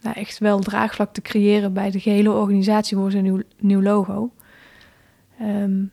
nou 0.00 0.16
echt 0.16 0.38
wel 0.38 0.58
draagvlak 0.58 1.14
te 1.14 1.22
creëren 1.22 1.72
bij 1.72 1.90
de 1.90 2.00
gehele 2.00 2.30
organisatie 2.30 2.96
voor 2.96 3.10
zijn 3.10 3.22
nieuw, 3.22 3.42
nieuw 3.58 3.82
logo. 3.82 4.32
Um, 5.40 5.90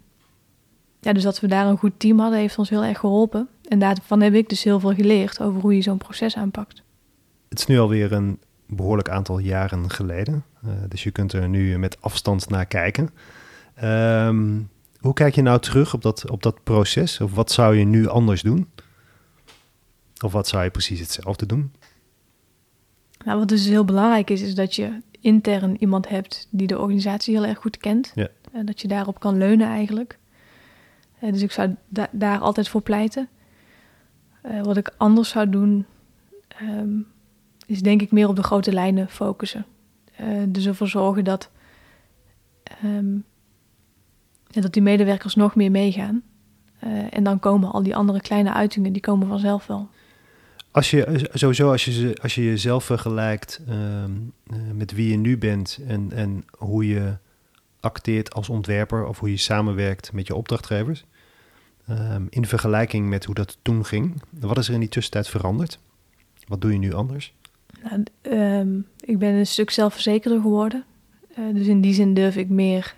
ja, 1.00 1.14
dus 1.14 1.24
dat 1.24 1.40
we 1.40 1.48
daar 1.48 1.68
een 1.68 1.78
goed 1.78 2.00
team 2.00 2.20
hadden, 2.20 2.40
heeft 2.40 2.58
ons 2.58 2.70
heel 2.70 2.84
erg 2.84 3.00
geholpen. 3.00 3.48
En 3.68 3.80
daarvan 3.80 4.22
heb 4.22 4.34
ik 4.34 4.50
dus 4.50 4.64
heel 4.64 4.80
veel 4.80 4.94
geleerd 4.94 5.42
over 5.42 5.62
hoe 5.62 5.76
je 5.76 5.82
zo'n 5.82 5.98
proces 5.98 6.36
aanpakt. 6.36 6.84
Het 7.50 7.60
is 7.60 7.66
nu 7.66 7.80
alweer 7.80 8.12
een 8.12 8.40
behoorlijk 8.66 9.10
aantal 9.10 9.40
jaren 9.40 9.90
geleden. 9.90 10.44
Uh, 10.66 10.72
dus 10.88 11.04
je 11.04 11.12
kunt 11.12 11.34
er 11.34 11.50
nu 11.50 11.78
met 11.78 12.02
afstand 12.02 12.50
naar 12.50 12.66
kijken. 12.66 13.10
Um, 13.84 14.70
hoe 15.00 15.14
kijk 15.14 15.36
je 15.36 15.42
nou 15.42 15.60
terug 15.60 15.94
op 15.94 16.02
dat, 16.02 16.30
op 16.30 16.44
dat 16.44 16.64
proces? 16.64 17.22
Of 17.22 17.34
wat 17.34 17.52
zou 17.52 17.76
je 17.76 17.86
nu 17.86 18.08
anders 18.08 18.42
doen? 18.42 18.70
Of 20.24 20.32
wat 20.32 20.48
zou 20.48 20.64
je 20.64 20.70
precies 20.70 21.00
hetzelfde 21.00 21.46
doen? 21.46 21.72
Nou, 23.26 23.40
wat 23.40 23.48
dus 23.48 23.66
heel 23.66 23.86
belangrijk 23.86 24.30
is, 24.30 24.42
is 24.42 24.56
dat 24.56 24.76
je 24.76 25.02
intern 25.22 25.76
iemand 25.80 26.10
hebt 26.10 26.48
die 26.50 26.68
de 26.68 26.80
organisatie 26.80 27.36
heel 27.36 27.46
erg 27.46 27.58
goed 27.58 27.78
kent. 27.78 28.12
Ja. 28.16 28.28
En 28.58 28.66
dat 28.66 28.82
je 28.82 28.88
daarop 28.88 29.20
kan 29.20 29.38
leunen 29.38 29.68
eigenlijk. 29.68 30.18
Eh, 31.20 31.32
dus 31.32 31.42
ik 31.42 31.52
zou 31.52 31.76
da- 31.88 32.10
daar 32.12 32.40
altijd 32.40 32.70
voor 32.70 32.82
pleiten. 32.82 33.28
Eh, 34.42 34.62
wat 34.62 34.78
ik 34.78 34.92
anders 34.98 35.30
zou 35.30 35.50
doen, 35.50 35.86
ehm, 36.48 36.90
is 37.66 37.82
denk 37.82 38.02
ik 38.02 38.12
meer 38.12 38.28
op 38.28 38.36
de 38.36 38.44
grote 38.44 38.74
lijnen 38.74 39.10
focussen. 39.10 39.66
Eh, 40.16 40.28
dus 40.48 40.66
ervoor 40.66 40.88
zorgen 40.88 41.24
dat, 41.24 41.50
ehm, 42.64 43.18
dat 44.48 44.74
die 44.74 44.82
medewerkers 44.82 45.36
nog 45.36 45.56
meer 45.56 45.72
meegaan. 45.72 46.22
Eh, 46.80 46.90
en 47.14 47.24
dan 47.24 47.40
komen 47.40 47.72
al 47.72 47.84
die 47.84 47.96
andere 47.96 48.22
kleine 48.22 48.54
uitingen, 48.54 48.94
die 48.94 49.02
komen 49.02 49.28
vanzelf 49.28 49.68
wel. 49.68 49.90
Als 50.72 50.92
je 50.92 51.30
sowieso, 51.34 51.72
als 51.72 51.86
je, 51.86 52.18
als 52.22 52.36
je 52.36 52.44
jezelf 52.44 52.84
vergelijkt 52.84 53.62
ehm, 53.68 54.12
eh, 54.48 54.58
met 54.74 54.92
wie 54.94 55.12
je 55.12 55.18
nu 55.18 55.38
bent 55.38 55.80
en, 55.88 56.12
en 56.12 56.46
hoe 56.58 56.88
je 56.88 57.18
acteert 57.80 58.34
als 58.34 58.50
ontwerper 58.50 59.06
of 59.06 59.20
hoe 59.20 59.30
je 59.30 59.38
samenwerkt 59.38 60.14
met 60.14 60.28
je 60.28 60.36
opdrachtgevers, 60.36 61.06
ehm, 61.88 62.26
in 62.30 62.46
vergelijking 62.46 63.10
met 63.10 63.26
hoe 63.26 63.36
dat 63.36 63.58
toen 63.62 63.86
ging, 63.86 64.22
wat 64.40 64.58
is 64.58 64.68
er 64.68 64.74
in 64.74 64.80
die 64.80 64.90
tussentijd 64.90 65.28
veranderd? 65.28 65.80
Wat 66.48 66.62
doe 66.62 66.72
je 66.72 66.78
nu 66.78 66.94
anders? 66.94 67.34
Nou, 67.84 68.04
ehm, 68.22 68.80
ik 69.00 69.20
ben 69.20 69.34
een 69.34 69.48
stuk 69.48 69.70
zelfverzekerder 69.70 70.42
geworden. 70.42 70.86
Eh, 71.36 71.44
dus 71.54 71.68
in 71.68 71.82
die 71.82 71.94
zin 71.94 72.14
durf 72.14 72.36
ik 72.36 72.50
meer 72.50 72.96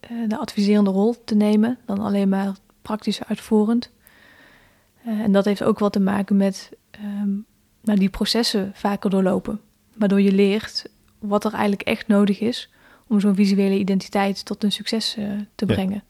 eh, 0.00 0.10
de 0.28 0.36
adviserende 0.36 0.90
rol 0.90 1.24
te 1.24 1.34
nemen 1.34 1.78
dan 1.86 1.98
alleen 1.98 2.28
maar 2.28 2.54
praktisch 2.82 3.24
uitvoerend. 3.24 3.90
Eh, 5.04 5.20
en 5.20 5.32
dat 5.32 5.44
heeft 5.44 5.64
ook 5.64 5.78
wel 5.78 5.90
te 5.90 6.00
maken 6.00 6.36
met 6.36 6.70
ehm, 6.90 7.30
nou, 7.82 7.98
die 7.98 8.08
processen 8.08 8.70
vaker 8.74 9.10
doorlopen. 9.10 9.60
Waardoor 9.94 10.20
je 10.20 10.32
leert 10.32 10.90
wat 11.18 11.44
er 11.44 11.52
eigenlijk 11.52 11.82
echt 11.82 12.06
nodig 12.06 12.40
is 12.40 12.70
om 13.06 13.20
zo'n 13.20 13.34
visuele 13.34 13.78
identiteit 13.78 14.44
tot 14.44 14.64
een 14.64 14.72
succes 14.72 15.16
eh, 15.16 15.24
te 15.54 15.66
Ja. 15.66 15.74
brengen. 15.74 16.02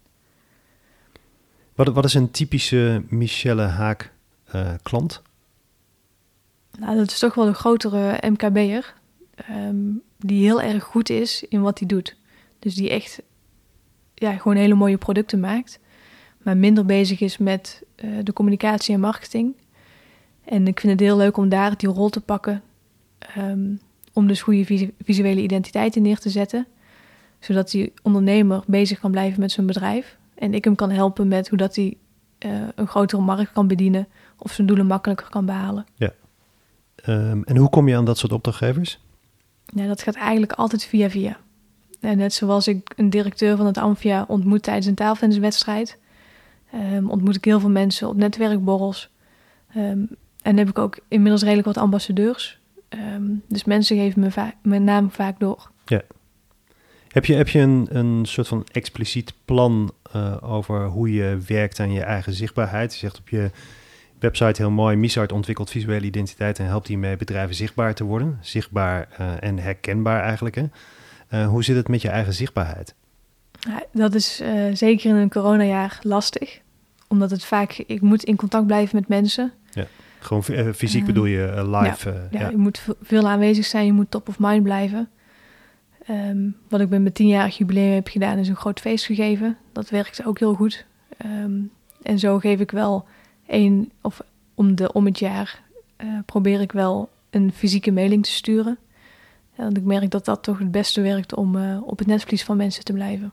Wat, 1.74 1.88
wat 1.88 2.04
is 2.04 2.14
een 2.14 2.30
typische 2.30 3.02
Michelle 3.08 3.62
Haak 3.62 4.12
eh, 4.44 4.72
klant? 4.82 5.22
Nou, 6.78 6.96
dat 6.96 7.10
is 7.10 7.18
toch 7.18 7.34
wel 7.34 7.46
een 7.46 7.54
grotere 7.54 8.18
MKB'er. 8.30 8.94
ehm, 9.34 9.76
die 10.18 10.42
heel 10.42 10.62
erg 10.62 10.84
goed 10.84 11.10
is 11.10 11.42
in 11.48 11.60
wat 11.60 11.78
hij 11.78 11.88
doet. 11.88 12.16
Dus 12.58 12.74
die 12.74 12.90
echt 12.90 13.22
ja, 14.14 14.36
gewoon 14.36 14.56
hele 14.56 14.74
mooie 14.74 14.98
producten 14.98 15.40
maakt. 15.40 15.78
Maar 16.42 16.56
minder 16.56 16.84
bezig 16.86 17.20
is 17.20 17.38
met 17.38 17.82
eh, 17.94 18.10
de 18.22 18.32
communicatie 18.32 18.94
en 18.94 19.00
marketing. 19.00 19.54
En 20.44 20.66
ik 20.66 20.80
vind 20.80 20.92
het 20.92 21.00
heel 21.00 21.16
leuk 21.16 21.36
om 21.36 21.48
daar 21.48 21.76
die 21.76 21.88
rol 21.88 22.08
te 22.08 22.20
pakken. 22.20 22.62
ehm, 23.18 23.74
om 24.12 24.26
dus 24.26 24.42
goede 24.42 24.64
visu- 24.64 24.94
visuele 25.04 25.40
identiteiten 25.42 26.02
neer 26.02 26.18
te 26.18 26.30
zetten. 26.30 26.66
Zodat 27.38 27.70
die 27.70 27.92
ondernemer 28.02 28.62
bezig 28.66 29.00
kan 29.00 29.10
blijven 29.10 29.40
met 29.40 29.52
zijn 29.52 29.66
bedrijf. 29.66 30.16
En 30.34 30.54
ik 30.54 30.64
hem 30.64 30.74
kan 30.74 30.90
helpen 30.90 31.28
met 31.28 31.48
hoe 31.48 31.58
dat 31.58 31.76
hij 31.76 31.96
eh, 32.38 32.50
een 32.74 32.86
grotere 32.86 33.22
markt 33.22 33.52
kan 33.52 33.66
bedienen. 33.66 34.08
Of 34.38 34.52
zijn 34.52 34.66
doelen 34.66 34.86
makkelijker 34.86 35.28
kan 35.28 35.46
behalen. 35.46 35.86
Ehm, 36.96 37.42
en 37.42 37.56
hoe 37.56 37.68
kom 37.68 37.88
je 37.88 37.96
aan 37.96 38.04
dat 38.04 38.18
soort 38.18 38.32
opdrachtgevers? 38.32 39.00
Ja, 39.64 39.86
dat 39.86 40.02
gaat 40.02 40.14
eigenlijk 40.14 40.52
altijd 40.52 40.84
via 40.84 41.10
via. 41.10 41.36
En 42.00 42.16
net 42.16 42.32
zoals 42.32 42.68
ik 42.68 42.92
een 42.96 43.10
directeur 43.10 43.56
van 43.56 43.66
het 43.66 43.78
Amphia 43.78 44.24
ontmoet 44.28 44.62
tijdens 44.62 44.86
een 44.86 44.94
taaltenniswedstrijd, 44.94 45.98
ehm, 46.70 47.06
ontmoet 47.08 47.36
ik 47.36 47.44
heel 47.44 47.60
veel 47.60 47.70
mensen 47.70 48.08
op 48.08 48.16
netwerkborrels. 48.16 49.10
Ehm, 49.68 49.98
en 50.42 50.56
heb 50.56 50.68
ik 50.68 50.78
ook 50.78 50.98
inmiddels 51.08 51.42
redelijk 51.42 51.66
wat 51.66 51.76
ambassadeurs. 51.76 52.60
Dus 53.48 53.64
mensen 53.64 53.96
geven 53.96 54.20
me 54.20 54.52
mijn 54.62 54.84
naam 54.84 55.10
vaak 55.10 55.40
door. 55.40 55.70
Heb 57.16 57.24
je, 57.24 57.34
heb 57.34 57.48
je 57.48 57.58
een, 57.58 57.86
een 57.90 58.24
soort 58.26 58.48
van 58.48 58.66
expliciet 58.72 59.32
plan 59.44 59.92
eh, 60.12 60.36
over 60.40 60.86
hoe 60.86 61.12
je 61.12 61.38
werkt 61.46 61.80
aan 61.80 61.92
je 61.92 62.02
eigen 62.02 62.32
zichtbaarheid? 62.32 62.92
Je 62.92 62.98
zegt 62.98 63.18
op 63.18 63.28
je 63.28 63.50
website 64.18 64.62
heel 64.62 64.70
mooi, 64.70 64.96
Misart 64.96 65.32
ontwikkelt 65.32 65.70
visuele 65.70 66.06
identiteit 66.06 66.58
en 66.58 66.66
helpt 66.66 66.86
hiermee 66.86 67.16
bedrijven 67.16 67.54
zichtbaar 67.54 67.94
te 67.94 68.04
worden. 68.04 68.38
Zichtbaar 68.40 69.08
eh, 69.16 69.32
en 69.40 69.58
herkenbaar 69.58 70.22
eigenlijk. 70.22 70.54
Hè? 70.54 70.64
Eh, 71.28 71.48
hoe 71.48 71.64
zit 71.64 71.76
het 71.76 71.88
met 71.88 72.02
je 72.02 72.08
eigen 72.08 72.32
zichtbaarheid? 72.32 72.94
Ja, 73.58 73.82
dat 73.92 74.14
is 74.14 74.42
zeker 74.72 75.10
in 75.10 75.16
een 75.16 75.30
coronajaar 75.30 75.98
lastig. 76.02 76.60
Omdat 77.08 77.30
het 77.30 77.44
vaak, 77.44 77.72
ik 77.86 78.00
moet 78.00 78.24
in 78.24 78.36
contact 78.36 78.66
blijven 78.66 78.96
met 78.96 79.08
mensen. 79.08 79.52
Gewoon 80.26 80.44
eh, 80.44 80.72
fysiek 80.74 81.00
Eh, 81.00 81.06
bedoel 81.06 81.24
je 81.24 81.68
live? 81.68 82.28
Ja, 82.30 82.40
ja. 82.40 82.48
je 82.48 82.56
moet 82.56 82.86
veel 83.02 83.28
aanwezig 83.28 83.64
zijn, 83.64 83.86
je 83.86 83.92
moet 83.92 84.10
top 84.10 84.28
of 84.28 84.38
mind 84.38 84.62
blijven. 84.62 85.08
Ehm, 86.06 86.50
wat 86.68 86.80
ik 86.80 86.88
met 86.88 87.00
mijn 87.00 87.12
tienjarig 87.12 87.58
jubileum 87.58 87.94
heb 87.94 88.08
gedaan, 88.08 88.38
is 88.38 88.48
een 88.48 88.56
groot 88.56 88.80
feest 88.80 89.04
gegeven. 89.04 89.56
Dat 89.72 89.90
werkt 89.90 90.26
ook 90.26 90.38
heel 90.38 90.54
goed. 90.54 90.86
Ehm, 91.16 91.60
en 92.02 92.18
zo 92.18 92.38
geef 92.38 92.60
ik 92.60 92.70
wel 92.70 93.04
één, 93.46 93.92
of 94.00 94.20
om, 94.54 94.74
de, 94.74 94.92
om 94.92 95.04
het 95.04 95.18
jaar, 95.18 95.62
eh, 95.96 96.08
probeer 96.26 96.60
ik 96.60 96.72
wel 96.72 97.08
een 97.30 97.52
fysieke 97.52 97.90
mailing 97.90 98.24
te 98.24 98.30
sturen. 98.30 98.78
Ja, 99.56 99.62
Want 99.62 99.76
ik 99.76 99.84
merk 99.84 100.10
dat 100.10 100.24
dat 100.24 100.42
toch 100.42 100.58
het 100.58 100.70
beste 100.70 101.00
werkt 101.00 101.34
om 101.34 101.56
eh, 101.56 101.78
op 101.82 101.98
het 101.98 102.06
netvlies 102.06 102.44
van 102.44 102.56
mensen 102.56 102.84
te 102.84 102.92
blijven. 102.92 103.32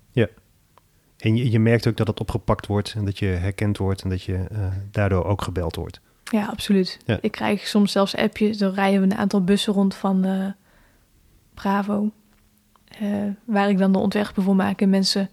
En 1.18 1.36
je, 1.36 1.52
je 1.52 1.60
merkt 1.60 1.88
ook 1.88 1.98
dat 1.98 2.08
het 2.08 2.20
opgepakt 2.20 2.68
wordt 2.68 2.94
en 2.98 3.06
dat 3.06 3.20
je 3.20 3.26
herkend 3.26 3.78
wordt 3.78 4.02
en 4.02 4.10
dat 4.10 4.22
je 4.22 4.46
eh, 4.52 4.68
daardoor 4.92 5.26
ook 5.26 5.42
gebeld 5.42 5.76
wordt. 5.76 6.00
Ja, 6.24 6.46
absoluut. 6.46 7.00
Ja. 7.06 7.18
Ik 7.22 7.32
krijg 7.32 7.68
soms 7.68 7.92
zelfs 7.92 8.16
appjes. 8.16 8.58
Dan 8.58 8.74
rijden 8.74 9.00
we 9.00 9.06
een 9.06 9.18
aantal 9.18 9.44
bussen 9.44 9.74
rond 9.74 9.96
van 9.96 10.26
Bravo. 11.54 12.12
Eh, 13.00 13.08
waar 13.46 13.70
ik 13.70 13.78
dan 13.78 13.92
de 13.92 13.98
ontwerpen 14.00 14.44
voor 14.44 14.56
maak. 14.56 14.82
En 14.82 14.90
mensen 14.90 15.30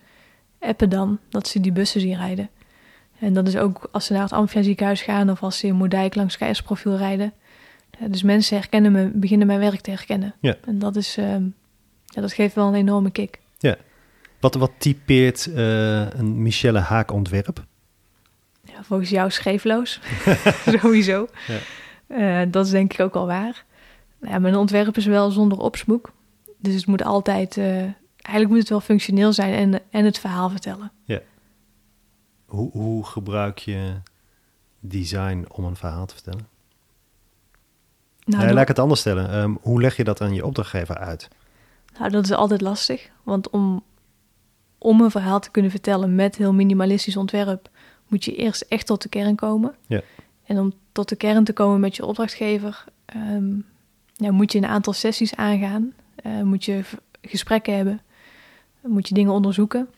appen 0.58 0.88
dan 0.88 1.18
dat 1.28 1.48
ze 1.48 1.60
die 1.60 1.72
bussen 1.72 2.00
zien 2.00 2.16
rijden. 2.16 2.50
En 3.18 3.32
dat 3.32 3.48
is 3.48 3.56
ook 3.56 3.88
als 3.92 4.06
ze 4.06 4.12
naar 4.12 4.22
het 4.22 4.32
Amphia 4.32 4.62
ziekenhuis 4.62 5.02
gaan... 5.02 5.30
of 5.30 5.42
als 5.42 5.58
ze 5.58 5.66
in 5.66 5.74
Moerdijk 5.74 6.14
langs 6.14 6.36
Keizersprofiel 6.36 6.96
rijden. 6.96 7.32
Dus 8.06 8.22
mensen 8.22 8.56
herkennen 8.56 8.92
me, 8.92 9.10
beginnen 9.14 9.46
mijn 9.46 9.58
werk 9.58 9.80
te 9.80 9.90
herkennen. 9.90 10.34
Ja. 10.40 10.56
En 10.64 10.78
dat, 10.78 10.96
is, 10.96 11.16
ehm, 11.16 11.44
ja, 12.04 12.20
dat 12.20 12.32
geeft 12.32 12.54
wel 12.54 12.68
een 12.68 12.74
enorme 12.74 13.10
kick. 13.10 13.40
Wat, 14.40 14.54
wat 14.54 14.72
typeert 14.78 15.46
eh, 15.46 16.10
een 16.10 16.42
Michelle 16.42 16.78
Haak 16.78 17.12
ontwerp? 17.12 17.64
Ja, 18.64 18.82
volgens 18.82 19.10
jou 19.10 19.30
scheefloos. 19.30 20.00
Sowieso. 20.80 21.28
Ja. 21.46 21.58
Eh, 22.06 22.46
dat 22.50 22.66
is 22.66 22.70
denk 22.70 22.92
ik 22.92 23.00
ook 23.00 23.14
al 23.14 23.26
waar. 23.26 23.64
Ja, 24.20 24.38
mijn 24.38 24.56
ontwerp 24.56 24.96
is 24.96 25.06
wel 25.06 25.30
zonder 25.30 25.58
opsmoek. 25.58 26.12
Dus 26.60 26.74
het 26.74 26.86
moet 26.86 27.04
altijd... 27.04 27.56
eh, 27.56 27.80
eigenlijk 28.12 28.48
moet 28.48 28.58
het 28.58 28.68
wel 28.68 28.80
functioneel 28.80 29.32
zijn 29.32 29.54
en, 29.54 29.82
en 29.90 30.04
het 30.04 30.18
verhaal 30.18 30.50
vertellen. 30.50 30.92
Hoe, 32.46 32.70
hoe 32.70 33.04
gebruik 33.04 33.58
je 33.58 33.92
design 34.80 35.44
om 35.52 35.64
een 35.64 35.76
verhaal 35.76 36.06
te 36.06 36.14
vertellen? 36.14 36.48
Nou, 38.24 38.44
Nee, 38.44 38.52
laat 38.52 38.62
ik 38.62 38.68
het 38.68 38.78
anders 38.78 39.00
stellen. 39.00 39.30
Ehm, 39.30 39.54
hoe 39.60 39.80
leg 39.80 39.96
je 39.96 40.04
dat 40.04 40.20
aan 40.20 40.34
je 40.34 40.46
opdrachtgever 40.46 40.98
uit? 40.98 41.28
nou, 41.98 42.10
dat 42.10 42.24
is 42.24 42.32
altijd 42.32 42.60
lastig. 42.60 43.10
Want 43.22 43.50
om, 43.50 43.82
om 44.78 45.00
een 45.00 45.10
verhaal 45.10 45.40
te 45.40 45.50
kunnen 45.50 45.70
vertellen 45.70 46.14
met 46.14 46.36
heel 46.36 46.52
minimalistisch 46.52 47.16
ontwerp... 47.16 47.68
moet 48.08 48.24
je 48.24 48.36
eerst 48.36 48.60
echt 48.68 48.86
tot 48.86 49.02
de 49.02 49.08
kern 49.08 49.34
komen. 49.36 49.74
Ja. 49.86 50.00
En 50.44 50.58
om 50.58 50.72
tot 50.92 51.08
de 51.08 51.16
kern 51.16 51.44
te 51.44 51.52
komen 51.52 51.80
met 51.80 51.96
je 51.96 52.06
opdrachtgever... 52.06 52.84
ehm, 53.04 53.54
ja, 54.14 54.30
moet 54.30 54.52
je 54.52 54.58
een 54.58 54.66
aantal 54.66 54.92
sessies 54.92 55.36
aangaan. 55.36 55.92
Eh, 56.22 56.42
moet 56.42 56.64
je 56.64 56.80
gesprekken 57.22 57.76
hebben. 57.76 58.00
Moet 58.80 59.08
je 59.08 59.14
dingen 59.14 59.32
onderzoeken. 59.32 59.88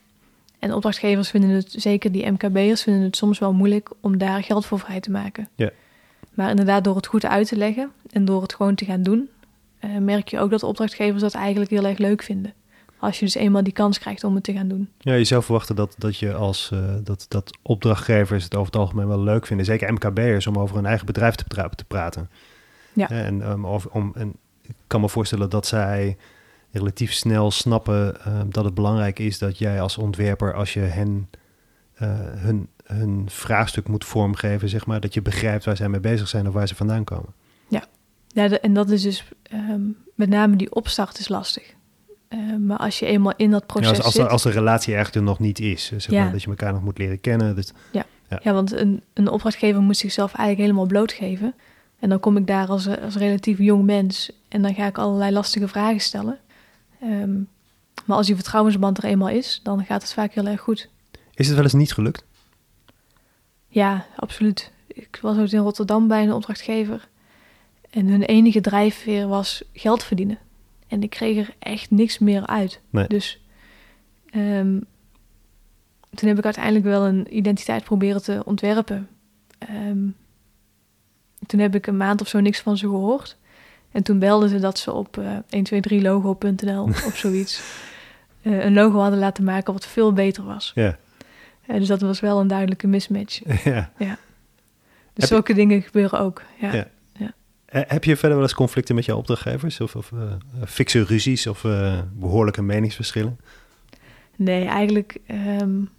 En 0.59 0.73
opdrachtgevers 0.73 1.29
vinden 1.29 1.49
het, 1.49 1.75
zeker 1.77 2.11
die 2.11 2.31
MKB'ers, 2.31 2.83
vinden 2.83 3.01
het 3.01 3.15
soms 3.15 3.39
wel 3.39 3.53
moeilijk 3.53 3.89
om 3.99 4.17
daar 4.17 4.43
geld 4.43 4.65
voor 4.65 4.79
vrij 4.79 4.99
te 4.99 5.11
maken. 5.11 5.49
Ja. 5.55 5.69
Maar 6.33 6.49
inderdaad, 6.49 6.83
door 6.83 6.95
het 6.95 7.07
goed 7.07 7.25
uit 7.25 7.47
te 7.47 7.55
leggen 7.55 7.91
en 8.11 8.25
door 8.25 8.41
het 8.41 8.53
gewoon 8.53 8.75
te 8.75 8.85
gaan 8.85 9.03
doen, 9.03 9.29
eh, 9.79 9.97
merk 9.97 10.27
je 10.27 10.39
ook 10.39 10.49
dat 10.49 10.63
opdrachtgevers 10.63 11.21
dat 11.21 11.33
eigenlijk 11.33 11.71
heel 11.71 11.85
erg 11.85 11.97
leuk 11.97 12.23
vinden. 12.23 12.53
Als 12.99 13.19
je 13.19 13.25
dus 13.25 13.35
eenmaal 13.35 13.63
die 13.63 13.73
kans 13.73 13.99
krijgt 13.99 14.23
om 14.23 14.35
het 14.35 14.43
te 14.43 14.53
gaan 14.53 14.67
doen. 14.67 14.89
Ja, 14.99 15.13
je 15.13 15.23
zou 15.23 15.43
verwachten 15.43 15.75
dat, 15.75 15.95
dat 15.97 16.17
je 16.17 16.33
als 16.33 16.69
eh, 16.73 16.79
dat, 17.03 17.25
dat 17.29 17.57
opdrachtgevers 17.61 18.43
het 18.43 18.55
over 18.55 18.65
het 18.65 18.81
algemeen 18.81 19.07
wel 19.07 19.23
leuk 19.23 19.45
vinden. 19.45 19.65
Zeker 19.65 19.93
MKB'ers 19.93 20.47
om 20.47 20.57
over 20.57 20.75
hun 20.75 20.85
eigen 20.85 21.05
bedrijf 21.05 21.35
te, 21.35 21.43
pra- 21.43 21.69
te 21.69 21.85
praten. 21.85 22.29
Ja. 22.93 23.09
En, 23.09 23.49
um, 23.49 23.67
over, 23.67 23.91
om, 23.91 24.11
en 24.15 24.33
ik 24.81 24.87
kan 24.87 25.01
me 25.01 25.09
voorstellen 25.09 25.49
dat 25.49 25.67
zij 25.67 26.17
relatief 26.71 27.13
snel 27.13 27.51
snappen 27.51 28.25
eh, 28.25 28.39
dat 28.45 28.65
het 28.65 28.73
belangrijk 28.73 29.19
is 29.19 29.37
dat 29.37 29.57
jij 29.57 29.81
als 29.81 29.97
ontwerper, 29.97 30.53
als 30.53 30.73
je 30.73 30.79
hen 30.79 31.29
eh, 31.93 32.07
hun, 32.19 32.67
hun 32.83 33.25
vraagstuk 33.29 33.87
moet 33.87 34.05
vormgeven, 34.05 34.69
zeg 34.69 34.85
maar, 34.85 34.99
dat 34.99 35.13
je 35.13 35.21
begrijpt 35.21 35.65
waar 35.65 35.75
zij 35.77 35.89
mee 35.89 35.99
bezig 35.99 36.27
zijn 36.27 36.47
of 36.47 36.53
waar 36.53 36.67
ze 36.67 36.75
vandaan 36.75 37.03
komen. 37.03 37.33
Ja, 38.35 38.47
de- 38.47 38.59
en 38.59 38.73
dat 38.73 38.89
is 38.89 39.01
dus 39.01 39.23
ehm, 39.43 39.81
met 40.15 40.29
name 40.29 40.55
die 40.55 40.75
opstart 40.75 41.19
is 41.19 41.27
lastig. 41.27 41.73
Eh, 42.27 42.39
maar 42.59 42.77
als 42.77 42.99
je 42.99 43.05
eenmaal 43.05 43.33
in 43.37 43.51
dat 43.51 43.59
Ja, 43.59 43.65
proces 43.65 43.89
als, 43.89 43.99
als, 44.05 44.13
de, 44.13 44.21
zit... 44.21 44.29
als 44.29 44.43
de 44.43 44.49
relatie 44.49 44.93
eigenlijk 44.95 45.25
er 45.25 45.31
nog 45.31 45.39
niet 45.39 45.59
is, 45.59 45.85
zeg 45.85 46.05
Ja. 46.09 46.23
maar, 46.23 46.31
dat 46.31 46.41
je 46.41 46.47
elkaar 46.49 46.73
nog 46.73 46.83
moet 46.83 46.97
leren 46.97 47.21
kennen. 47.21 47.55
Dat, 47.55 47.73
Ja, 48.43 48.53
want 48.53 48.71
een, 48.71 49.03
een 49.13 49.27
opdrachtgever 49.27 49.81
moet 49.81 49.97
zichzelf 49.97 50.33
eigenlijk 50.33 50.59
helemaal 50.59 50.85
blootgeven. 50.87 51.53
En 52.03 52.09
dan 52.09 52.19
kom 52.19 52.37
ik 52.37 52.47
daar 52.47 52.67
als, 52.67 52.87
als 52.87 53.15
relatief 53.15 53.57
jong 53.57 53.83
mens 53.83 54.31
en 54.47 54.61
dan 54.61 54.73
ga 54.73 54.85
ik 54.85 54.97
allerlei 54.97 55.31
lastige 55.31 55.67
vragen 55.67 55.99
stellen. 55.99 56.39
Ehm, 57.01 57.33
maar 58.05 58.17
als 58.17 58.25
die 58.25 58.35
vertrouwensband 58.35 58.97
er 58.97 59.03
eenmaal 59.03 59.29
is, 59.29 59.59
dan 59.63 59.85
gaat 59.85 60.01
het 60.01 60.13
vaak 60.13 60.33
heel 60.33 60.45
erg 60.45 60.61
goed. 60.61 60.89
Is 61.33 61.45
het 61.47 61.55
wel 61.55 61.63
eens 61.63 61.73
niet 61.73 61.93
gelukt? 61.93 62.25
Ja, 63.67 64.05
absoluut. 64.15 64.71
Ik 64.87 65.19
was 65.21 65.37
ooit 65.37 65.53
in 65.53 65.59
Rotterdam 65.59 66.07
bij 66.07 66.23
een 66.23 66.33
opdrachtgever. 66.33 67.09
En 67.89 68.07
hun 68.07 68.23
enige 68.23 68.61
drijfveer 68.61 69.27
was 69.27 69.63
geld 69.73 70.03
verdienen. 70.03 70.37
En 70.87 71.03
ik 71.03 71.09
kreeg 71.09 71.47
er 71.47 71.55
echt 71.59 71.91
niks 71.91 72.19
meer 72.19 72.47
uit. 72.47 72.81
Nee. 72.89 73.07
Dus 73.07 73.41
ehm, 74.29 74.79
toen 76.09 76.29
heb 76.29 76.37
ik 76.37 76.45
uiteindelijk 76.45 76.85
wel 76.85 77.05
een 77.05 77.37
identiteit 77.37 77.83
proberen 77.83 78.23
te 78.23 78.41
ontwerpen. 78.45 79.09
Ehm, 79.57 80.07
toen 81.45 81.59
heb 81.59 81.75
ik 81.75 81.87
een 81.87 81.97
maand 81.97 82.21
of 82.21 82.27
zo 82.27 82.39
niks 82.39 82.59
van 82.59 82.77
ze 82.77 82.87
gehoord. 82.87 83.37
En 83.91 84.03
toen 84.03 84.19
belden 84.19 84.49
ze 84.49 84.59
dat 84.59 84.79
ze 84.79 84.91
op 84.91 85.17
uh, 85.17 85.37
123logo.nl 85.37 86.83
of 87.07 87.13
zoiets 87.15 87.61
uh, 88.41 88.63
een 88.63 88.73
logo 88.73 88.99
hadden 88.99 89.19
laten 89.19 89.43
maken 89.43 89.73
wat 89.73 89.85
veel 89.85 90.13
beter 90.13 90.43
was. 90.43 90.71
Ja. 90.75 90.97
Uh, 91.67 91.77
dus 91.77 91.87
dat 91.87 92.01
was 92.01 92.19
wel 92.19 92.39
een 92.39 92.47
duidelijke 92.47 92.87
mismatch. 92.87 93.41
Ja. 93.63 93.91
ja. 93.97 94.17
Dus 95.13 95.27
zulke 95.27 95.51
je... 95.51 95.57
dingen 95.57 95.81
gebeuren 95.81 96.19
ook. 96.19 96.41
Ja. 96.59 96.73
ja. 96.73 96.87
ja. 97.13 97.33
Eh, 97.65 97.81
heb 97.87 98.03
je 98.03 98.15
verder 98.15 98.37
wel 98.37 98.47
eens 98.47 98.55
conflicten 98.55 98.95
met 98.95 99.05
jouw 99.05 99.17
opdrachtgevers? 99.17 99.79
Of, 99.79 99.95
of 99.95 100.11
fikse 100.65 101.03
ruzies 101.03 101.47
of 101.47 101.65
behoorlijke 102.13 102.61
meningsverschillen? 102.61 103.39
Nee, 104.35 104.65
eigenlijk... 104.65 105.17
Um, 105.61 105.89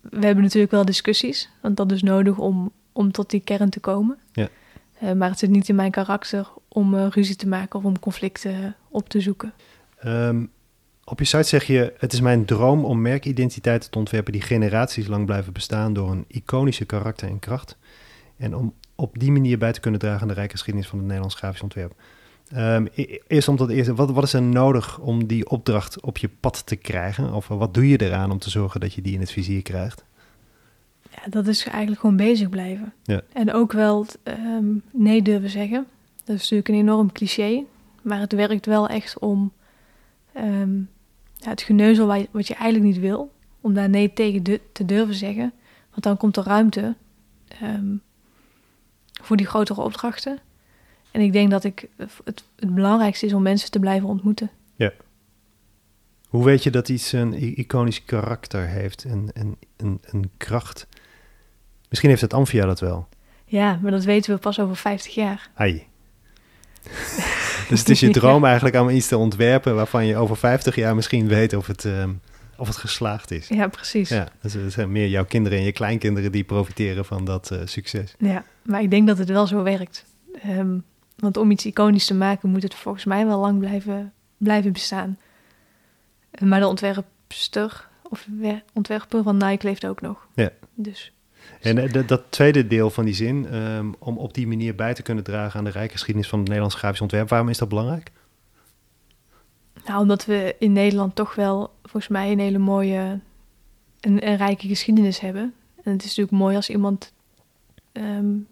we 0.00 0.26
hebben 0.26 0.42
natuurlijk 0.44 0.72
wel 0.72 0.84
discussies. 0.84 1.50
Want 1.60 1.76
dat 1.76 1.92
is 1.92 2.02
nodig 2.02 2.38
om, 2.38 2.72
om 2.92 3.12
tot 3.12 3.30
die 3.30 3.40
kern 3.40 3.70
te 3.70 3.80
komen. 3.80 4.18
Ja. 4.32 4.48
Uh, 5.02 5.12
maar 5.12 5.30
het 5.30 5.38
zit 5.38 5.50
niet 5.50 5.68
in 5.68 5.74
mijn 5.74 5.90
karakter 5.90 6.48
om 6.68 6.94
uh, 6.94 7.06
ruzie 7.10 7.36
te 7.36 7.48
maken 7.48 7.78
of 7.78 7.84
om 7.84 7.98
conflicten 7.98 8.76
op 8.88 9.08
te 9.08 9.20
zoeken. 9.20 9.52
Um, 10.04 10.50
op 11.04 11.18
je 11.18 11.24
site 11.24 11.42
zeg 11.42 11.64
je: 11.64 11.92
Het 11.98 12.12
is 12.12 12.20
mijn 12.20 12.44
droom 12.44 12.84
om 12.84 13.02
merkidentiteiten 13.02 13.90
te 13.90 13.98
ontwerpen 13.98 14.32
die 14.32 14.42
generaties 14.42 15.06
lang 15.06 15.26
blijven 15.26 15.52
bestaan 15.52 15.92
door 15.92 16.10
een 16.10 16.24
iconische 16.28 16.84
karakter 16.84 17.28
en 17.28 17.38
kracht. 17.38 17.76
En 18.36 18.56
om 18.56 18.74
op 18.94 19.18
die 19.18 19.32
manier 19.32 19.58
bij 19.58 19.72
te 19.72 19.80
kunnen 19.80 20.00
dragen 20.00 20.22
aan 20.22 20.28
de 20.28 20.34
rijke 20.34 20.52
geschiedenis 20.52 20.88
van 20.88 20.98
het 20.98 21.06
Nederlands 21.06 21.36
grafisch 21.36 21.62
ontwerp. 21.62 21.94
Um, 22.56 22.88
eerst 23.26 23.48
om 23.48 23.56
dat 23.56 23.70
eerste, 23.70 23.94
wat, 23.94 24.10
wat 24.10 24.24
is 24.24 24.32
er 24.32 24.42
nodig 24.42 24.98
om 24.98 25.26
die 25.26 25.48
opdracht 25.48 26.00
op 26.00 26.18
je 26.18 26.28
pad 26.40 26.66
te 26.66 26.76
krijgen? 26.76 27.32
Of 27.32 27.48
wat 27.48 27.74
doe 27.74 27.88
je 27.88 28.00
eraan 28.00 28.30
om 28.30 28.38
te 28.38 28.50
zorgen 28.50 28.80
dat 28.80 28.94
je 28.94 29.02
die 29.02 29.14
in 29.14 29.20
het 29.20 29.30
vizier 29.30 29.62
krijgt? 29.62 30.04
Ja, 31.14 31.30
dat 31.30 31.46
is 31.46 31.64
eigenlijk 31.64 32.00
gewoon 32.00 32.16
bezig 32.16 32.48
blijven. 32.48 32.92
Ja. 33.02 33.20
En 33.32 33.52
ook 33.52 33.72
wel 33.72 34.06
um, 34.24 34.82
nee 34.90 35.22
durven 35.22 35.50
zeggen. 35.50 35.86
Dat 36.24 36.36
is 36.36 36.40
natuurlijk 36.40 36.68
een 36.68 36.74
enorm 36.74 37.12
cliché, 37.12 37.64
maar 38.02 38.20
het 38.20 38.32
werkt 38.32 38.66
wel 38.66 38.88
echt 38.88 39.18
om 39.18 39.52
um, 40.36 40.88
ja, 41.34 41.48
het 41.48 41.62
geneuzel 41.62 42.06
wat 42.06 42.20
je, 42.20 42.28
wat 42.30 42.46
je 42.46 42.54
eigenlijk 42.54 42.92
niet 42.92 43.02
wil, 43.02 43.32
om 43.60 43.74
daar 43.74 43.88
nee 43.88 44.12
tegen 44.12 44.42
de, 44.42 44.60
te 44.72 44.84
durven 44.84 45.14
zeggen. 45.14 45.52
Want 45.90 46.02
dan 46.02 46.16
komt 46.16 46.36
er 46.36 46.44
ruimte 46.44 46.94
um, 47.62 48.02
voor 49.22 49.36
die 49.36 49.46
grotere 49.46 49.80
opdrachten. 49.80 50.38
En 51.10 51.20
ik 51.20 51.32
denk 51.32 51.50
dat 51.50 51.64
ik 51.64 51.88
het, 51.96 52.44
het 52.56 52.74
belangrijkste 52.74 53.26
is 53.26 53.32
om 53.32 53.42
mensen 53.42 53.70
te 53.70 53.78
blijven 53.78 54.08
ontmoeten. 54.08 54.50
Ja. 54.74 54.92
Hoe 56.28 56.44
weet 56.44 56.62
je 56.62 56.70
dat 56.70 56.88
iets 56.88 57.12
een 57.12 57.58
iconisch 57.58 58.04
karakter 58.04 58.66
heeft 58.66 59.04
en 59.04 59.28
een, 59.32 59.56
een, 59.76 60.00
een 60.02 60.30
kracht? 60.36 60.86
Misschien 61.92 62.10
heeft 62.10 62.22
het 62.22 62.34
Amphia 62.34 62.66
dat 62.66 62.80
wel. 62.80 63.08
Ja, 63.44 63.78
maar 63.82 63.90
dat 63.90 64.04
weten 64.04 64.34
we 64.34 64.40
pas 64.40 64.60
over 64.60 64.76
50 64.76 65.14
jaar. 65.14 65.50
Ai. 65.54 65.86
dus 67.68 67.78
het 67.78 67.88
is 67.88 68.00
je 68.00 68.10
droom 68.10 68.44
eigenlijk 68.44 68.76
om 68.76 68.88
iets 68.88 69.08
te 69.08 69.16
ontwerpen 69.16 69.74
waarvan 69.74 70.06
je 70.06 70.16
over 70.16 70.36
50 70.36 70.74
jaar 70.74 70.94
misschien 70.94 71.28
weet 71.28 71.54
of 71.54 71.66
het, 71.66 71.84
um, 71.84 72.20
of 72.56 72.66
het 72.66 72.76
geslaagd 72.76 73.30
is. 73.30 73.48
Ja, 73.48 73.68
precies. 73.68 74.08
Ja, 74.08 74.28
dus 74.40 74.52
het 74.52 74.72
zijn 74.72 74.92
meer 74.92 75.08
jouw 75.08 75.24
kinderen 75.24 75.58
en 75.58 75.64
je 75.64 75.72
kleinkinderen 75.72 76.32
die 76.32 76.44
profiteren 76.44 77.04
van 77.04 77.24
dat 77.24 77.50
uh, 77.52 77.58
succes. 77.64 78.14
Ja, 78.18 78.44
maar 78.62 78.82
ik 78.82 78.90
denk 78.90 79.06
dat 79.06 79.18
het 79.18 79.28
wel 79.28 79.46
zo 79.46 79.62
werkt. 79.62 80.04
Um, 80.46 80.84
want 81.16 81.36
om 81.36 81.50
iets 81.50 81.66
iconisch 81.66 82.06
te 82.06 82.14
maken 82.14 82.50
moet 82.50 82.62
het 82.62 82.74
volgens 82.74 83.04
mij 83.04 83.26
wel 83.26 83.40
lang 83.40 83.58
blijven, 83.58 84.12
blijven 84.36 84.72
bestaan. 84.72 85.18
Maar 86.38 86.60
de 86.60 86.66
ontwerpster 86.66 87.88
of 88.02 88.26
ontwerper 88.72 89.22
van 89.22 89.36
Nike 89.36 89.66
leeft 89.66 89.86
ook 89.86 90.00
nog. 90.00 90.26
Ja. 90.34 90.50
Dus. 90.74 91.12
En 91.60 91.92
dat, 91.92 92.08
dat 92.08 92.22
tweede 92.28 92.66
deel 92.66 92.90
van 92.90 93.04
die 93.04 93.14
zin, 93.14 93.54
um, 93.54 93.94
om 93.98 94.18
op 94.18 94.34
die 94.34 94.46
manier 94.46 94.74
bij 94.74 94.94
te 94.94 95.02
kunnen 95.02 95.24
dragen 95.24 95.58
aan 95.58 95.64
de 95.64 95.70
rijke 95.70 95.92
geschiedenis 95.92 96.28
van 96.28 96.38
het 96.38 96.48
Nederlands 96.48 96.78
grafisch 96.78 97.00
ontwerp, 97.00 97.28
waarom 97.28 97.48
is 97.48 97.58
dat 97.58 97.68
belangrijk? 97.68 98.10
Nou, 99.84 100.00
omdat 100.00 100.24
we 100.24 100.56
in 100.58 100.72
Nederland 100.72 101.14
toch 101.14 101.34
wel, 101.34 101.74
volgens 101.82 102.08
mij, 102.08 102.32
een 102.32 102.38
hele 102.38 102.58
mooie, 102.58 103.20
een, 104.00 104.26
een 104.28 104.36
rijke 104.36 104.68
geschiedenis 104.68 105.20
hebben. 105.20 105.54
En 105.82 105.92
het 105.92 106.00
is 106.02 106.08
natuurlijk 106.08 106.36
mooi 106.36 106.56
als 106.56 106.70
iemand 106.70 107.12
um, 107.92 108.46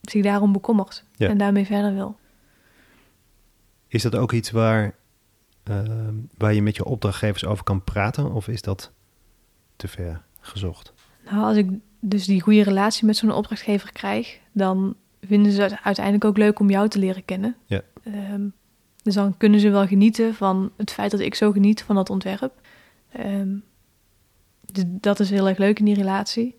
zich 0.00 0.22
daarom 0.22 0.52
bekommert 0.52 1.04
ja. 1.16 1.28
en 1.28 1.38
daarmee 1.38 1.66
verder 1.66 1.94
wil. 1.94 2.16
Is 3.86 4.02
dat 4.02 4.16
ook 4.16 4.32
iets 4.32 4.50
waar, 4.50 4.94
uh, 5.70 5.82
waar 6.38 6.54
je 6.54 6.62
met 6.62 6.76
je 6.76 6.84
opdrachtgevers 6.84 7.44
over 7.44 7.64
kan 7.64 7.84
praten, 7.84 8.32
of 8.32 8.48
is 8.48 8.62
dat 8.62 8.92
te 9.76 9.88
ver 9.88 10.22
gezocht? 10.40 10.92
Nou, 11.30 11.44
als 11.44 11.56
ik 11.56 11.70
dus 12.00 12.24
die 12.24 12.40
goede 12.40 12.62
relatie 12.62 13.06
met 13.06 13.16
zo'n 13.16 13.32
opdrachtgever 13.32 13.92
krijg, 13.92 14.38
dan 14.52 14.94
vinden 15.20 15.52
ze 15.52 15.62
het 15.62 15.76
uiteindelijk 15.82 16.24
ook 16.24 16.36
leuk 16.36 16.58
om 16.58 16.70
jou 16.70 16.88
te 16.88 16.98
leren 16.98 17.24
kennen. 17.24 17.56
Ja. 17.66 17.82
Um, 18.32 18.52
dus 19.02 19.14
dan 19.14 19.36
kunnen 19.36 19.60
ze 19.60 19.70
wel 19.70 19.86
genieten 19.86 20.34
van 20.34 20.70
het 20.76 20.90
feit 20.90 21.10
dat 21.10 21.20
ik 21.20 21.34
zo 21.34 21.52
geniet 21.52 21.82
van 21.82 21.94
dat 21.94 22.10
ontwerp. 22.10 22.52
Um, 23.20 23.62
dus 24.72 24.84
dat 24.86 25.20
is 25.20 25.30
heel 25.30 25.48
erg 25.48 25.58
leuk 25.58 25.78
in 25.78 25.84
die 25.84 25.94
relatie. 25.94 26.56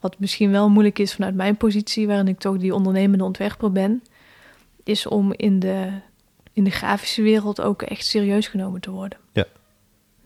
Wat 0.00 0.18
misschien 0.18 0.50
wel 0.50 0.68
moeilijk 0.68 0.98
is 0.98 1.14
vanuit 1.14 1.34
mijn 1.34 1.56
positie, 1.56 2.06
waarin 2.06 2.28
ik 2.28 2.38
toch 2.38 2.58
die 2.58 2.74
ondernemende 2.74 3.24
ontwerper 3.24 3.72
ben, 3.72 4.02
is 4.84 5.06
om 5.06 5.32
in 5.32 5.58
de, 5.58 5.90
in 6.52 6.64
de 6.64 6.70
grafische 6.70 7.22
wereld 7.22 7.60
ook 7.60 7.82
echt 7.82 8.06
serieus 8.06 8.48
genomen 8.48 8.80
te 8.80 8.90
worden. 8.90 9.18
Ja. 9.32 9.44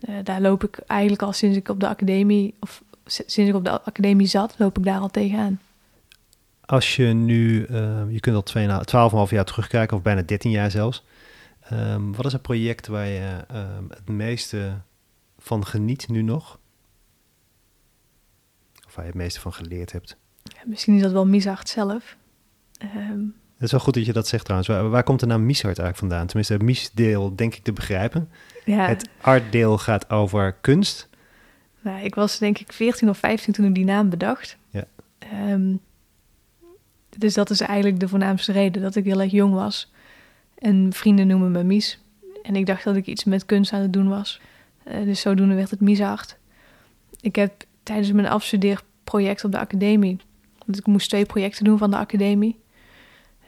Uh, 0.09 0.15
daar 0.23 0.41
loop 0.41 0.63
ik 0.63 0.77
eigenlijk 0.77 1.21
al 1.21 1.33
sinds 1.33 1.57
ik 1.57 1.69
op 1.69 1.79
de 1.79 1.87
academie, 1.87 2.53
of 2.59 2.83
sinds 3.05 3.37
ik 3.37 3.55
op 3.55 3.63
de 3.63 3.81
academie 3.81 4.27
zat, 4.27 4.55
loop 4.57 4.77
ik 4.77 4.83
daar 4.83 4.99
al 4.99 5.09
tegenaan. 5.09 5.59
Als 6.65 6.95
je 6.95 7.05
nu, 7.05 7.67
uh, 7.67 8.01
je 8.09 8.19
kunt 8.19 8.55
al 8.55 9.25
12,5 9.27 9.31
jaar 9.31 9.45
terugkijken, 9.45 9.97
of 9.97 10.03
bijna 10.03 10.21
13 10.21 10.51
jaar 10.51 10.71
zelfs. 10.71 11.03
Um, 11.73 12.15
wat 12.15 12.25
is 12.25 12.33
een 12.33 12.41
project 12.41 12.87
waar 12.87 13.07
je 13.07 13.45
um, 13.53 13.87
het 13.89 14.09
meeste 14.09 14.81
van 15.37 15.65
geniet 15.65 16.07
nu 16.07 16.21
nog? 16.21 16.59
Of 18.85 18.95
waar 18.95 19.05
je 19.05 19.11
het 19.11 19.19
meeste 19.19 19.39
van 19.39 19.53
geleerd 19.53 19.91
hebt? 19.91 20.17
Ja, 20.43 20.61
misschien 20.65 20.95
is 20.95 21.01
dat 21.01 21.11
wel 21.11 21.25
Misart 21.25 21.69
zelf. 21.69 22.17
Um, 22.81 23.35
het 23.53 23.63
is 23.63 23.71
wel 23.71 23.79
goed 23.79 23.93
dat 23.93 24.05
je 24.05 24.13
dat 24.13 24.27
zegt 24.27 24.43
trouwens. 24.43 24.69
Waar, 24.69 24.89
waar 24.89 25.03
komt 25.03 25.19
de 25.19 25.25
naam 25.25 25.45
Misart 25.45 25.79
eigenlijk 25.79 25.97
vandaan? 25.97 26.27
Tenminste, 26.27 26.53
het 26.53 26.61
Mies-deel 26.61 27.35
denk 27.35 27.55
ik 27.55 27.63
te 27.63 27.73
begrijpen. 27.73 28.29
Ja. 28.65 28.87
Het 28.87 29.09
art-deel 29.21 29.77
gaat 29.77 30.09
over 30.09 30.53
kunst. 30.53 31.09
Nou, 31.85 32.03
ik 32.03 32.15
was 32.15 32.37
denk 32.37 32.59
ik 32.59 32.71
14 32.71 33.09
of 33.09 33.17
15 33.17 33.53
toen 33.53 33.65
ik 33.65 33.75
die 33.75 33.85
naam 33.85 34.09
bedacht. 34.09 34.57
Ja. 34.69 34.85
Um, 35.51 35.79
dus 37.17 37.33
dat 37.33 37.49
is 37.49 37.61
eigenlijk 37.61 37.99
de 37.99 38.07
voornaamste 38.07 38.51
reden 38.51 38.81
dat 38.81 38.95
ik 38.95 39.03
heel 39.03 39.21
erg 39.21 39.31
jong 39.31 39.53
was. 39.53 39.91
En 40.57 40.93
vrienden 40.93 41.27
noemen 41.27 41.51
me 41.51 41.63
Mies. 41.63 41.99
En 42.43 42.55
ik 42.55 42.65
dacht 42.65 42.83
dat 42.83 42.95
ik 42.95 43.05
iets 43.05 43.23
met 43.23 43.45
kunst 43.45 43.73
aan 43.73 43.81
het 43.81 43.93
doen 43.93 44.09
was. 44.09 44.41
Uh, 44.87 45.03
dus 45.03 45.21
zodoende 45.21 45.55
werd 45.55 45.69
het 45.69 45.79
Miesart. 45.79 46.37
Ik 47.21 47.35
heb 47.35 47.63
tijdens 47.83 48.11
mijn 48.11 48.27
afstudeerproject 48.27 49.43
op 49.43 49.51
de 49.51 49.59
academie... 49.59 50.17
want 50.65 50.77
ik 50.77 50.85
moest 50.85 51.09
twee 51.09 51.25
projecten 51.25 51.63
doen 51.63 51.77
van 51.77 51.91
de 51.91 51.97
academie... 51.97 52.59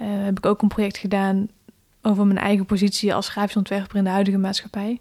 Uh, 0.01 0.07
heb 0.23 0.37
ik 0.37 0.45
ook 0.45 0.61
een 0.61 0.67
project 0.67 0.97
gedaan 0.97 1.49
over 2.01 2.25
mijn 2.25 2.39
eigen 2.39 2.65
positie 2.65 3.13
als 3.13 3.29
grafisch 3.29 3.55
ontwerper 3.55 3.97
in 3.97 4.03
de 4.03 4.09
huidige 4.09 4.37
maatschappij. 4.37 4.99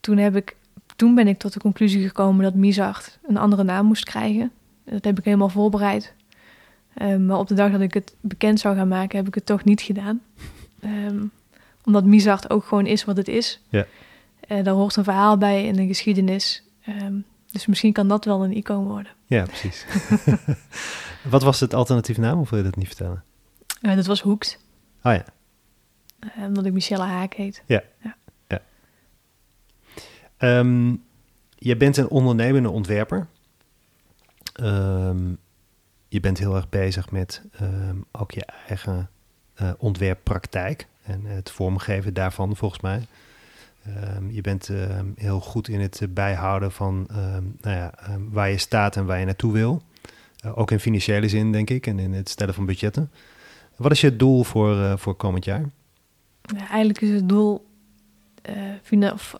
Toen, 0.00 0.16
heb 0.16 0.36
ik, 0.36 0.56
toen 0.98 1.14
ben 1.14 1.28
ik 1.28 1.38
tot 1.38 1.52
de 1.52 1.60
conclusie 1.60 2.06
gekomen 2.06 2.42
dat 2.42 2.54
Miesart 2.54 3.18
een 3.22 3.36
andere 3.36 3.62
naam 3.62 3.86
moest 3.86 4.04
krijgen. 4.04 4.52
Dat 4.84 5.04
heb 5.04 5.18
ik 5.18 5.24
helemaal 5.24 5.48
voorbereid. 5.48 6.14
Um, 7.02 7.26
maar 7.26 7.38
op 7.38 7.48
de 7.48 7.54
dag 7.54 7.70
dat 7.70 7.80
ik 7.80 7.94
het 7.94 8.14
bekend 8.20 8.60
zou 8.60 8.76
gaan 8.76 8.88
maken, 8.88 9.18
heb 9.18 9.26
ik 9.26 9.34
het 9.34 9.46
toch 9.46 9.64
niet 9.64 9.80
gedaan. 9.80 10.20
Um, 10.84 11.30
omdat 11.84 12.04
Miesart 12.04 12.50
ook 12.50 12.64
gewoon 12.64 12.86
is 12.86 13.04
wat 13.04 13.16
het 13.16 13.28
is. 13.28 13.60
Ja. 13.68 13.86
Uh, 14.48 14.64
daar 14.64 14.74
hoort 14.74 14.96
een 14.96 15.04
verhaal 15.04 15.38
bij 15.38 15.68
en 15.68 15.78
een 15.78 15.86
geschiedenis. 15.86 16.62
Um, 16.88 17.24
dus 17.50 17.66
misschien 17.66 17.92
kan 17.92 18.08
dat 18.08 18.24
wel 18.24 18.44
een 18.44 18.56
icoon 18.56 18.84
worden. 18.84 19.12
Ja, 19.26 19.44
precies. 19.44 19.86
wat 21.30 21.42
was 21.42 21.60
het 21.60 21.74
alternatief 21.74 22.16
naam, 22.16 22.40
of 22.40 22.50
wil 22.50 22.58
je 22.58 22.64
dat 22.64 22.76
niet 22.76 22.86
vertellen? 22.86 23.24
Uh, 23.82 23.94
dat 23.94 24.06
was 24.06 24.20
Hoekt. 24.20 24.58
Oh 25.02 25.12
ja. 25.12 25.24
Uh, 26.38 26.44
omdat 26.44 26.64
ik 26.64 26.72
Michelle 26.72 27.04
Haak 27.04 27.34
heet. 27.34 27.62
Ja. 27.66 27.82
ja. 28.02 28.16
Um, 30.38 31.02
je 31.54 31.76
bent 31.76 31.96
een 31.96 32.08
ondernemende 32.08 32.70
ontwerper. 32.70 33.26
Um, 34.60 35.38
je 36.08 36.20
bent 36.20 36.38
heel 36.38 36.56
erg 36.56 36.68
bezig 36.68 37.10
met 37.10 37.42
ehm, 37.52 37.96
ook 38.12 38.30
je 38.30 38.44
eigen 38.66 39.10
uh, 39.62 39.70
ontwerppraktijk 39.78 40.86
en 41.02 41.24
het 41.24 41.50
vormgeven 41.50 42.14
daarvan, 42.14 42.56
volgens 42.56 42.80
mij. 42.80 43.06
Ehm, 43.84 44.30
je 44.30 44.40
bent 44.40 44.68
ehm, 44.68 45.06
heel 45.16 45.40
goed 45.40 45.68
in 45.68 45.80
het 45.80 46.06
bijhouden 46.10 46.72
van 46.72 47.06
nou 47.60 47.76
ja, 47.76 47.94
waar 48.30 48.50
je 48.50 48.58
staat 48.58 48.96
en 48.96 49.06
waar 49.06 49.18
je 49.18 49.24
naartoe 49.24 49.52
wil. 49.52 49.82
Uh, 50.44 50.58
ook 50.58 50.70
in 50.70 50.80
financiële 50.80 51.28
zin, 51.28 51.52
denk 51.52 51.70
ik, 51.70 51.86
en 51.86 51.98
in 51.98 52.12
het 52.12 52.28
stellen 52.28 52.54
van 52.54 52.66
budgetten. 52.66 53.10
Wat 53.76 53.92
is 53.92 54.00
je 54.00 54.16
doel 54.16 54.44
voor, 54.44 54.74
uh, 54.74 54.96
voor 54.96 55.14
komend 55.14 55.44
jaar? 55.44 55.64
Ja, 56.40 56.68
eigenlijk 56.68 57.00
is 57.00 57.10
het 57.10 57.28
doel 57.28 57.67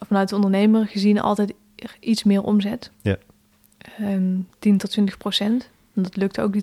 vanuit 0.01 0.29
de 0.29 0.35
ondernemer 0.35 0.87
gezien 0.87 1.21
altijd 1.21 1.53
iets 2.01 2.25
meer 2.25 2.43
omzet. 2.43 2.91
Ja. 3.03 3.17
10 4.59 4.79
tot 4.79 4.91
20 4.91 5.17
procent. 5.17 5.71
Dat 5.93 6.17
lukt 6.17 6.41
ook 6.41 6.53
die 6.53 6.63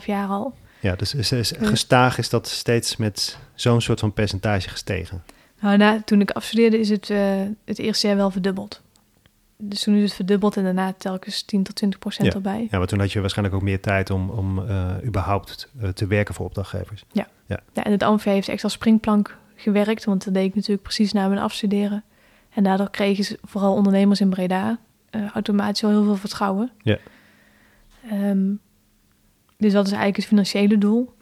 12,5 0.00 0.04
jaar 0.04 0.28
al. 0.28 0.54
Ja, 0.80 0.96
dus 0.96 1.14
is, 1.14 1.32
is, 1.32 1.52
gestaag 1.58 2.18
is 2.18 2.28
dat 2.28 2.48
steeds 2.48 2.96
met 2.96 3.38
zo'n 3.54 3.80
soort 3.80 4.00
van 4.00 4.12
percentage 4.12 4.68
gestegen? 4.68 5.22
Nou, 5.60 5.76
na, 5.76 6.02
toen 6.04 6.20
ik 6.20 6.30
afstudeerde 6.30 6.78
is 6.78 6.88
het 6.88 7.08
uh, 7.08 7.42
het 7.64 7.78
eerste 7.78 8.06
jaar 8.06 8.16
wel 8.16 8.30
verdubbeld. 8.30 8.80
Dus 9.56 9.82
toen 9.82 9.94
is 9.94 10.02
het 10.02 10.12
verdubbeld 10.12 10.56
en 10.56 10.64
daarna 10.64 10.94
telkens 10.98 11.42
10 11.42 11.62
tot 11.62 11.74
20 11.74 11.98
procent 11.98 12.28
ja. 12.28 12.34
erbij. 12.34 12.66
Ja, 12.70 12.78
maar 12.78 12.86
toen 12.86 12.98
had 12.98 13.12
je 13.12 13.20
waarschijnlijk 13.20 13.56
ook 13.56 13.62
meer 13.62 13.80
tijd 13.80 14.10
om, 14.10 14.30
om 14.30 14.58
uh, 14.58 14.94
überhaupt 15.04 15.72
te 15.94 16.06
werken 16.06 16.34
voor 16.34 16.46
opdrachtgevers. 16.46 17.04
Ja. 17.12 17.28
ja. 17.46 17.60
ja 17.72 17.84
en 17.84 17.92
het 17.92 18.02
Amphia 18.02 18.32
heeft 18.32 18.64
als 18.64 18.72
springplank 18.72 19.36
gewerkt, 19.60 20.04
want 20.04 20.24
dat 20.24 20.34
deed 20.34 20.44
ik 20.44 20.54
natuurlijk 20.54 20.82
precies 20.82 21.12
na 21.12 21.28
mijn 21.28 21.40
afstuderen. 21.40 22.04
En 22.50 22.64
daardoor 22.64 22.90
kregen 22.90 23.24
ze 23.24 23.38
vooral 23.42 23.74
ondernemers 23.74 24.20
in 24.20 24.30
Breda 24.30 24.78
automatisch 25.32 25.80
wel 25.80 25.90
heel 25.90 26.04
veel 26.04 26.16
vertrouwen. 26.16 26.70
Ja. 26.82 26.98
Um, 28.12 28.60
dus 29.56 29.72
dat 29.72 29.84
is 29.86 29.92
eigenlijk 29.92 30.16
het 30.16 30.26
financiële 30.26 30.78
doel. 30.78 31.14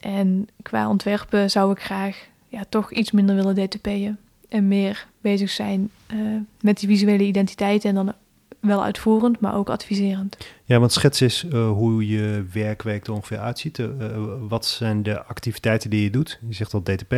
En 0.00 0.48
qua 0.62 0.88
ontwerpen 0.88 1.50
zou 1.50 1.72
ik 1.72 1.80
graag 1.80 2.28
ja, 2.48 2.64
toch 2.68 2.92
iets 2.92 3.10
minder 3.10 3.34
willen 3.34 3.54
DTP'en. 3.54 4.18
En 4.48 4.68
meer 4.68 5.06
bezig 5.20 5.50
zijn 5.50 5.90
uh, 6.14 6.40
met 6.60 6.78
die 6.78 6.88
visuele 6.88 7.24
identiteit. 7.24 7.84
En 7.84 7.94
dan 7.94 8.12
wel 8.64 8.84
uitvoerend, 8.84 9.40
maar 9.40 9.54
ook 9.54 9.68
adviserend. 9.70 10.36
Ja, 10.64 10.78
want 10.78 10.92
schets 10.92 11.20
eens 11.20 11.44
uh, 11.44 11.70
hoe 11.70 12.08
je 12.08 12.44
werkweek 12.52 13.06
er 13.06 13.12
ongeveer 13.12 13.38
uitziet. 13.38 13.78
Uh, 13.78 13.88
wat 14.48 14.66
zijn 14.66 15.02
de 15.02 15.24
activiteiten 15.24 15.90
die 15.90 16.02
je 16.02 16.10
doet? 16.10 16.38
Je 16.48 16.54
zegt 16.54 16.74
al 16.74 16.82
DTP, 16.82 17.10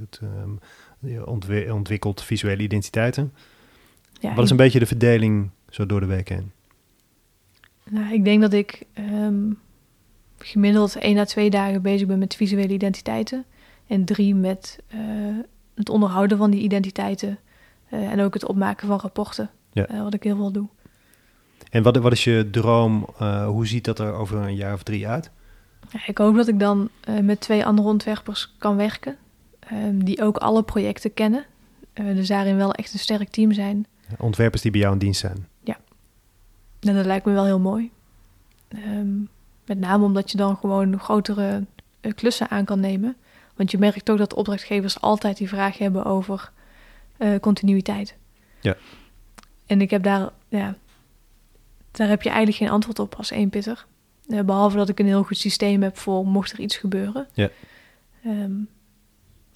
het, 0.00 0.20
um, 0.22 0.58
je 0.98 1.26
ontwi 1.26 1.70
ontwikkelt 1.70 2.22
visuele 2.22 2.62
identiteiten. 2.62 3.32
Ja, 4.20 4.34
wat 4.34 4.44
is 4.44 4.50
een 4.50 4.56
beetje 4.56 4.78
de 4.78 4.86
verdeling 4.86 5.50
zo 5.70 5.86
door 5.86 6.00
de 6.00 6.06
week 6.06 6.28
heen? 6.28 6.52
Nou, 7.90 8.12
ik 8.12 8.24
denk 8.24 8.40
dat 8.40 8.52
ik 8.52 8.86
um, 8.98 9.58
gemiddeld 10.38 10.96
één 10.96 11.18
à 11.18 11.24
twee 11.24 11.50
dagen 11.50 11.82
bezig 11.82 12.06
ben 12.06 12.18
met 12.18 12.36
visuele 12.36 12.72
identiteiten. 12.72 13.44
En 13.86 14.04
drie 14.04 14.34
met 14.34 14.78
uh, 14.94 15.00
het 15.74 15.88
onderhouden 15.88 16.38
van 16.38 16.50
die 16.50 16.60
identiteiten. 16.60 17.38
En 17.88 18.20
ook 18.20 18.34
het 18.34 18.46
opmaken 18.46 18.86
van 18.86 18.98
rapporten. 18.98 19.50
Ja. 19.72 19.90
Uh, 19.90 20.02
wat 20.02 20.14
ik 20.14 20.22
heel 20.22 20.36
veel 20.36 20.52
doe. 20.52 20.68
En 21.74 21.82
wat, 21.82 21.96
wat 21.96 22.12
is 22.12 22.24
je 22.24 22.48
droom? 22.50 23.06
hoe 23.46 23.66
ziet 23.66 23.84
dat 23.84 23.98
er 23.98 24.12
over 24.12 24.38
een 24.38 24.54
jaar 24.54 24.74
of 24.74 24.82
drie 24.82 25.08
uit? 25.08 25.30
Ik 26.06 26.18
hoop 26.18 26.36
dat 26.36 26.48
ik 26.48 26.58
dan 26.58 26.88
met 27.22 27.40
twee 27.40 27.64
andere 27.64 27.88
ontwerpers 27.88 28.54
kan 28.58 28.76
werken. 28.76 29.16
die 29.92 30.22
ook 30.22 30.36
alle 30.36 30.62
projecten 30.62 31.14
kennen. 31.14 31.44
dus 31.92 32.28
daarin 32.28 32.56
wel 32.56 32.72
echt 32.72 32.92
een 32.92 32.98
sterk 32.98 33.28
team 33.28 33.52
zijn. 33.52 33.86
Ontwerpers 34.18 34.62
die 34.62 34.70
bij 34.70 34.80
jou 34.80 34.92
in 34.92 34.98
dienst 34.98 35.20
zijn. 35.20 35.48
Ja. 35.64 35.76
En 36.80 36.94
dat 36.94 37.06
lijkt 37.06 37.26
me 37.26 37.32
wel 37.32 37.44
heel 37.44 37.60
mooi. 37.60 37.90
Um, 38.74 39.28
met 39.66 39.78
name 39.78 40.04
omdat 40.04 40.30
je 40.30 40.36
dan 40.36 40.56
gewoon 40.56 41.00
grotere 41.00 41.64
klussen 42.14 42.50
aan 42.50 42.64
kan 42.64 42.80
nemen. 42.80 43.16
Want 43.56 43.70
je 43.70 43.78
merkt 43.78 44.10
ook 44.10 44.18
dat 44.18 44.34
opdrachtgevers 44.34 45.00
altijd 45.00 45.36
die 45.36 45.48
vraag 45.48 45.78
hebben 45.78 46.04
over 46.04 46.50
uh, 47.18 47.38
continuïteit. 47.40 48.16
Ja. 48.60 48.76
En 49.66 49.80
ik 49.80 49.90
heb 49.90 50.02
daar, 50.02 50.28
ja, 50.48 50.76
daar 51.96 52.08
heb 52.08 52.22
je 52.22 52.28
eigenlijk 52.28 52.58
geen 52.58 52.70
antwoord 52.70 52.98
op 52.98 53.14
als 53.14 53.30
eenpitter. 53.30 53.86
Uh, 54.28 54.40
behalve 54.40 54.76
dat 54.76 54.88
ik 54.88 54.98
een 54.98 55.06
heel 55.06 55.22
goed 55.22 55.36
systeem 55.36 55.82
heb 55.82 55.96
voor 55.96 56.26
mocht 56.26 56.52
er 56.52 56.60
iets 56.60 56.76
gebeuren. 56.76 57.26
Ja. 57.32 57.48
Um, 58.26 58.68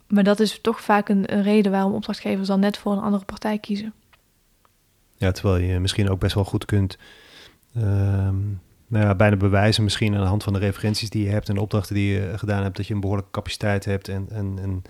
maar 0.07 0.25
dat 0.25 0.41
is 0.41 0.61
toch 0.61 0.81
vaak 0.81 1.09
een, 1.09 1.33
een, 1.33 1.43
reden 1.43 1.73
waarom 1.73 1.95
opdrachtgevers 1.95 2.49
dan 2.49 2.61
net 2.61 2.79
voor 2.79 2.93
een 2.93 3.03
andere 3.03 3.25
partij 3.25 3.59
kiezen. 3.59 3.93
Ja, 5.17 5.31
terwijl 5.31 5.65
je 5.65 5.79
misschien 5.79 6.11
ook 6.11 6.21
best 6.21 6.35
wel 6.35 6.45
goed 6.45 6.65
kunt 6.65 6.99
um, 7.77 8.61
nou 8.87 9.05
ja, 9.05 9.15
bijna 9.15 9.37
bewijzen 9.37 9.85
misschien 9.85 10.15
aan 10.15 10.21
de 10.21 10.27
hand 10.27 10.43
van 10.43 10.53
de 10.53 10.59
referenties 10.59 11.11
die 11.11 11.25
je 11.25 11.31
hebt 11.31 11.49
en 11.49 11.55
de 11.55 11.61
opdrachten 11.61 11.95
die 11.95 12.13
je 12.13 12.39
gedaan 12.39 12.63
hebt, 12.63 12.77
dat 12.77 12.87
je 12.87 12.95
een 12.95 13.01
behoorlijke 13.01 13.31
capaciteit 13.31 13.85
hebt 13.85 14.09
en, 14.09 14.27
en, 14.31 14.59
en 14.63 14.83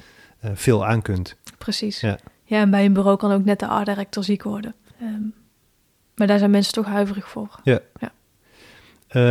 uh, 0.44 0.50
veel 0.54 0.86
aan 0.86 1.02
kunt. 1.02 1.36
Precies. 1.58 2.00
Ja. 2.00 2.18
ja, 2.44 2.60
en 2.60 2.70
bij 2.70 2.84
een 2.84 2.92
bureau 2.92 3.16
kan 3.16 3.32
ook 3.32 3.44
net 3.44 3.58
de 3.58 3.66
art 3.66 3.86
director 3.86 4.24
ziek 4.24 4.42
worden. 4.42 4.74
Um, 5.02 5.34
maar 6.18 6.26
daar 6.26 6.38
zijn 6.38 6.50
mensen 6.50 6.72
toch 6.72 6.86
huiverig 6.86 7.28
voor. 7.28 7.60
Ja. 7.62 7.80
ja. 7.98 8.12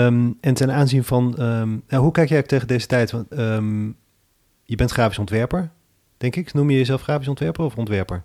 Um, 0.06 0.38
en 0.41 0.54
ten 0.54 0.71
aanzien 0.71 1.04
van, 1.04 1.41
um, 1.41 1.84
nou, 1.88 2.04
hoe 2.04 2.12
kijk 2.12 2.30
jij 2.30 2.43
tegen 2.43 2.67
deze 2.67 2.88
tijd? 2.88 3.12
Want 3.12 3.26
je 4.63 4.76
bent 4.76 4.91
grafisch 4.91 5.19
ontwerper, 5.19 5.69
denk 6.17 6.36
ik. 6.36 6.54
Noem 6.54 6.69
je 6.69 6.78
jezelf 6.78 7.02
grafisch 7.02 7.28
ontwerper 7.28 7.63
of 7.63 7.76
ontwerper? 7.76 8.23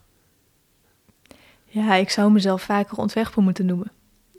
Ja, 1.64 1.94
ik 1.94 2.10
zou 2.10 2.32
mezelf 2.32 2.62
vaker 2.62 2.96
ontwerper 2.96 3.42
moeten 3.42 3.66
noemen. 3.66 3.90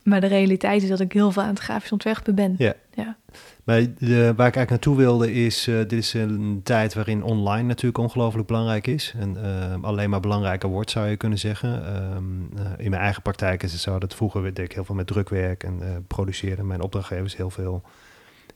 Maar 0.04 0.22
de 0.22 0.28
realiteit 0.28 0.84
is 0.84 0.90
dat 0.90 1.00
ik 1.00 1.14
heel 1.14 1.32
veel 1.32 1.42
aan 1.42 1.50
het 1.50 1.60
grafisch 1.60 1.92
ontwerpen 1.92 2.36
ben. 2.36 2.56
Ja. 2.58 2.74
Ja. 2.96 3.18
Maar 3.64 3.76
waar 4.06 4.48
ik 4.48 4.56
eigenlijk 4.56 4.70
naartoe 4.70 4.96
wilde 4.96 5.34
is, 5.34 5.68
uh, 5.68 5.78
dit 5.78 5.92
is 5.92 6.14
een 6.14 6.62
tijd 6.64 6.94
waarin 6.94 7.24
online 7.24 7.68
natuurlijk 7.68 7.98
ongelooflijk 7.98 8.48
belangrijk 8.48 8.88
is. 8.88 9.14
En 9.20 9.38
uh, 9.38 9.84
alleen 9.84 10.10
maar 10.10 10.20
belangrijker 10.20 10.70
wordt, 10.70 10.92
zou 10.92 11.08
je 11.08 11.18
kunnen 11.18 11.40
zeggen. 11.40 11.96
Um, 12.16 12.50
uh, 12.58 12.62
in 12.78 12.90
mijn 12.90 13.02
eigen 13.02 13.22
praktijk 13.22 13.64
is 13.64 13.72
het 13.72 13.82
zo 13.82 14.00
dat 14.00 14.16
vroeger 14.16 14.44
deed 14.44 14.60
ik 14.60 14.72
heel 14.72 14.86
veel 14.86 14.96
met 14.96 15.08
drukwerk 15.08 15.64
en 15.64 16.06
produceerde 16.08 16.64
mijn 16.64 16.82
opdrachtgevers 16.82 17.36
heel 17.36 17.50
veel 17.50 17.82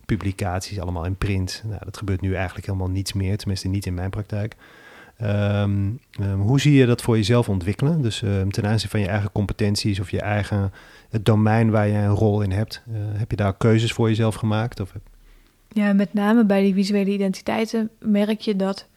publicaties, 0.06 0.80
allemaal 0.80 1.06
in 1.06 1.16
print. 1.16 1.64
Nou, 1.66 1.82
dat 1.86 1.98
gebeurt 1.98 2.22
nu 2.22 2.34
eigenlijk 2.34 2.66
helemaal 2.66 2.90
niets 2.90 3.14
meer, 3.14 3.38
tenminste 3.38 3.68
niet 3.68 3.86
in 3.86 3.94
mijn 3.94 4.10
praktijk. 4.10 4.56
Um, 5.22 6.00
um, 6.22 6.40
hoe 6.40 6.60
zie 6.60 6.74
je 6.74 6.86
dat 6.86 7.02
voor 7.02 7.16
jezelf 7.16 7.50
ontwikkelen? 7.50 8.02
Dus 8.02 8.20
ten 8.50 8.66
aanzien 8.66 8.90
van 8.90 9.00
je 9.00 9.08
eigen 9.08 9.32
competenties 9.32 10.00
of 10.00 10.12
je 10.12 10.22
eigen 10.22 10.72
het 11.10 11.26
domein 11.26 11.70
waar 11.72 11.88
je 11.88 11.98
een 11.98 12.10
rol 12.10 12.42
in 12.42 12.52
hebt. 12.52 12.84
Uh, 12.88 12.96
heb 12.98 13.32
je 13.32 13.38
daar 13.38 13.58
keuzes 13.58 13.94
voor 13.94 14.08
jezelf 14.08 14.36
gemaakt? 14.36 14.80
Of... 14.80 14.94
Ja, 15.68 15.94
met 15.94 16.14
name 16.14 16.46
bij 16.46 16.62
die 16.62 16.74
visuele 16.74 17.12
identiteiten 17.12 17.90
merk 18.00 18.42
je 18.42 18.56
dat 18.56 18.88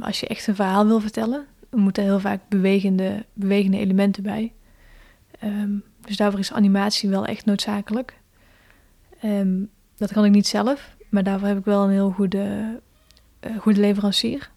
als 0.00 0.20
je 0.20 0.26
echt 0.26 0.46
een 0.46 0.54
verhaal 0.54 0.86
wil 0.86 1.00
vertellen, 1.00 1.46
moeten 1.70 2.02
er 2.02 2.08
heel 2.08 2.20
vaak 2.20 2.40
bewegende, 2.48 3.24
bewegende 3.32 3.78
elementen 3.78 4.22
bij. 4.22 4.52
dus 6.00 6.16
daarvoor 6.16 6.40
is 6.40 6.52
animatie 6.52 7.08
wel 7.08 7.26
echt 7.26 7.44
noodzakelijk. 7.44 8.16
dat 9.96 10.12
kan 10.12 10.24
ik 10.24 10.30
niet 10.30 10.46
zelf, 10.46 10.96
maar 11.08 11.22
daarvoor 11.22 11.48
heb 11.48 11.58
ik 11.58 11.64
wel 11.64 11.84
een 11.84 11.90
heel 11.90 12.10
goede, 12.10 12.80
uh, 13.46 13.58
goede 13.58 13.80
leverancier. 13.80 14.50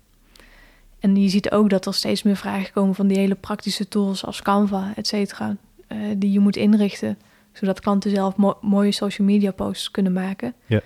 En 1.00 1.16
je 1.16 1.30
ziet 1.30 1.52
ook 1.52 1.70
dat 1.70 1.86
er 1.86 1.94
steeds 1.94 2.24
meer 2.24 2.36
vragen 2.36 2.74
komen 2.74 2.96
van 2.96 3.08
die 3.08 3.18
hele 3.18 3.36
praktische 3.36 3.88
tools 3.88 4.26
als 4.26 4.42
Canva, 4.42 4.94
et 4.96 5.08
cetera, 5.08 5.56
uh, 5.88 5.98
die 6.18 6.32
je 6.32 6.40
moet 6.40 6.56
inrichten, 6.56 7.18
zodat 7.52 7.80
klanten 7.80 8.12
zelf 8.12 8.36
mo 8.36 8.58
mooie 8.62 8.92
social 8.92 9.28
media 9.28 9.52
posts 9.52 9.92
kunnen 9.92 10.14
maken. 10.14 10.54
Ja. 10.66 10.82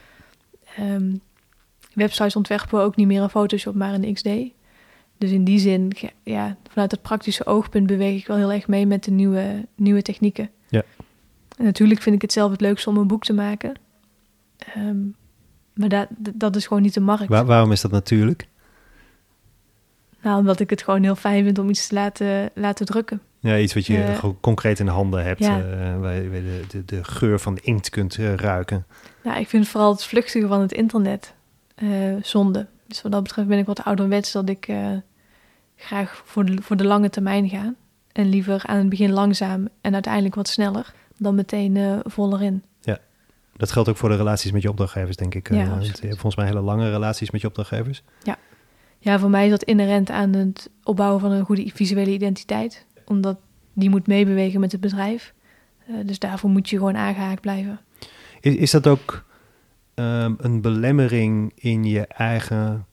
Um, 0.79 1.21
websites 1.93 2.35
ontwerpen 2.35 2.77
we 2.77 2.83
ook 2.83 2.95
niet 2.95 3.07
meer 3.07 3.21
in 3.21 3.29
Photoshop, 3.29 3.75
maar 3.75 3.93
in 3.93 4.13
XD. 4.13 4.29
Dus 5.17 5.31
in 5.31 5.43
die 5.43 5.59
zin, 5.59 5.91
ja, 6.23 6.57
vanuit 6.69 6.91
het 6.91 7.01
praktische 7.01 7.45
oogpunt 7.45 7.87
beweeg 7.87 8.19
ik 8.19 8.27
wel 8.27 8.37
heel 8.37 8.51
erg 8.51 8.67
mee 8.67 8.85
met 8.85 9.03
de 9.03 9.11
nieuwe, 9.11 9.65
nieuwe 9.75 10.01
technieken. 10.01 10.49
Ja. 10.67 10.83
En 11.57 11.65
natuurlijk 11.65 12.01
vind 12.01 12.15
ik 12.15 12.21
het 12.21 12.31
zelf 12.31 12.51
het 12.51 12.61
leukste 12.61 12.89
om 12.89 12.97
een 12.97 13.07
boek 13.07 13.23
te 13.23 13.33
maken. 13.33 13.73
Um, 14.77 15.15
maar 15.73 15.89
dat, 15.89 16.07
dat 16.33 16.55
is 16.55 16.67
gewoon 16.67 16.81
niet 16.81 16.93
de 16.93 16.99
markt. 16.99 17.27
Waar, 17.27 17.45
waarom 17.45 17.71
is 17.71 17.81
dat 17.81 17.91
natuurlijk? 17.91 18.47
Nou, 20.21 20.37
omdat 20.37 20.59
ik 20.59 20.69
het 20.69 20.83
gewoon 20.83 21.03
heel 21.03 21.15
fijn 21.15 21.43
vind 21.43 21.59
om 21.59 21.69
iets 21.69 21.87
te 21.87 21.93
laten, 21.93 22.49
laten 22.53 22.85
drukken. 22.85 23.21
Ja, 23.39 23.57
iets 23.57 23.73
wat 23.73 23.85
je 23.85 23.97
Uh, 23.97 24.17
gewoon 24.17 24.37
concreet 24.39 24.79
in 24.79 24.85
de 24.85 24.91
handen 24.91 25.23
hebt. 25.23 25.39
ja. 25.39 25.59
eh, 25.59 25.99
waar 25.99 26.13
je 26.15 26.29
de, 26.29 26.61
de, 26.67 26.85
de 26.85 27.03
geur 27.03 27.39
van 27.39 27.55
de 27.55 27.61
inkt 27.61 27.89
kunt 27.89 28.17
eh, 28.17 28.33
ruiken. 28.33 28.85
Nou, 29.23 29.39
ik 29.39 29.47
vind 29.47 29.67
vooral 29.67 29.91
het 29.91 30.03
vluchtige 30.03 30.47
van 30.47 30.61
het 30.61 30.71
internet 30.71 31.33
eh, 31.75 31.87
zonde. 32.21 32.67
Dus 32.87 33.01
wat 33.01 33.11
dat 33.11 33.23
betreft 33.23 33.47
ben 33.47 33.57
ik 33.57 33.65
wat 33.65 33.83
ouderwets 33.83 34.31
dat 34.31 34.49
ik 34.49 34.67
eh, 34.67 34.87
graag 35.75 36.21
voor 36.25 36.45
de, 36.45 36.61
voor 36.61 36.75
de 36.75 36.85
lange 36.85 37.09
termijn 37.09 37.49
ga. 37.49 37.73
En 38.11 38.29
liever 38.29 38.61
aan 38.65 38.77
het 38.77 38.89
begin 38.89 39.11
langzaam 39.11 39.67
en 39.81 39.93
uiteindelijk 39.93 40.35
wat 40.35 40.47
sneller 40.47 40.93
dan 41.17 41.35
meteen 41.35 41.77
eh 41.77 41.99
vol 42.03 42.33
erin. 42.33 42.63
Dat 43.57 43.71
geldt 43.71 43.89
ook 43.89 43.97
voor 43.97 44.09
de 44.09 44.15
relaties 44.15 44.51
met 44.51 44.61
je 44.61 44.69
opdrachtgevers, 44.69 45.15
denk 45.15 45.35
ik. 45.35 45.49
Ja, 45.53 45.55
Eh, 45.55 45.81
je 45.81 45.87
hebt 45.91 46.01
volgens 46.01 46.35
mij 46.35 46.45
hele 46.45 46.59
lange 46.61 46.89
relaties 46.89 47.31
met 47.31 47.41
je 47.41 47.47
opdrachtgevers. 47.47 48.03
Ja, 49.01 49.19
voor 49.19 49.29
mij 49.29 49.45
is 49.45 49.49
dat 49.49 49.63
inherent 49.63 50.09
aan 50.09 50.33
het 50.33 50.69
opbouwen 50.83 51.21
van 51.21 51.31
een 51.31 51.45
goede 51.45 51.71
visuele 51.73 52.11
identiteit. 52.11 52.85
Omdat 53.09 53.37
die 53.73 53.89
moet 53.89 54.07
meebewegen 54.07 54.59
met 54.59 54.71
het 54.71 54.81
bedrijf. 54.81 55.33
Eh, 55.87 55.95
dus 56.05 56.19
daarvoor 56.19 56.49
moet 56.49 56.69
je 56.69 56.77
gewoon 56.77 56.97
aangehaakt 56.97 57.41
blijven. 57.41 57.79
Is, 58.41 58.55
is 58.55 58.71
dat 58.71 58.87
ook 58.87 59.23
ehm, 59.93 60.33
een 60.37 60.61
belemmering 60.61 61.51
in 61.55 61.83
je 61.83 62.07
eigen 62.07 62.85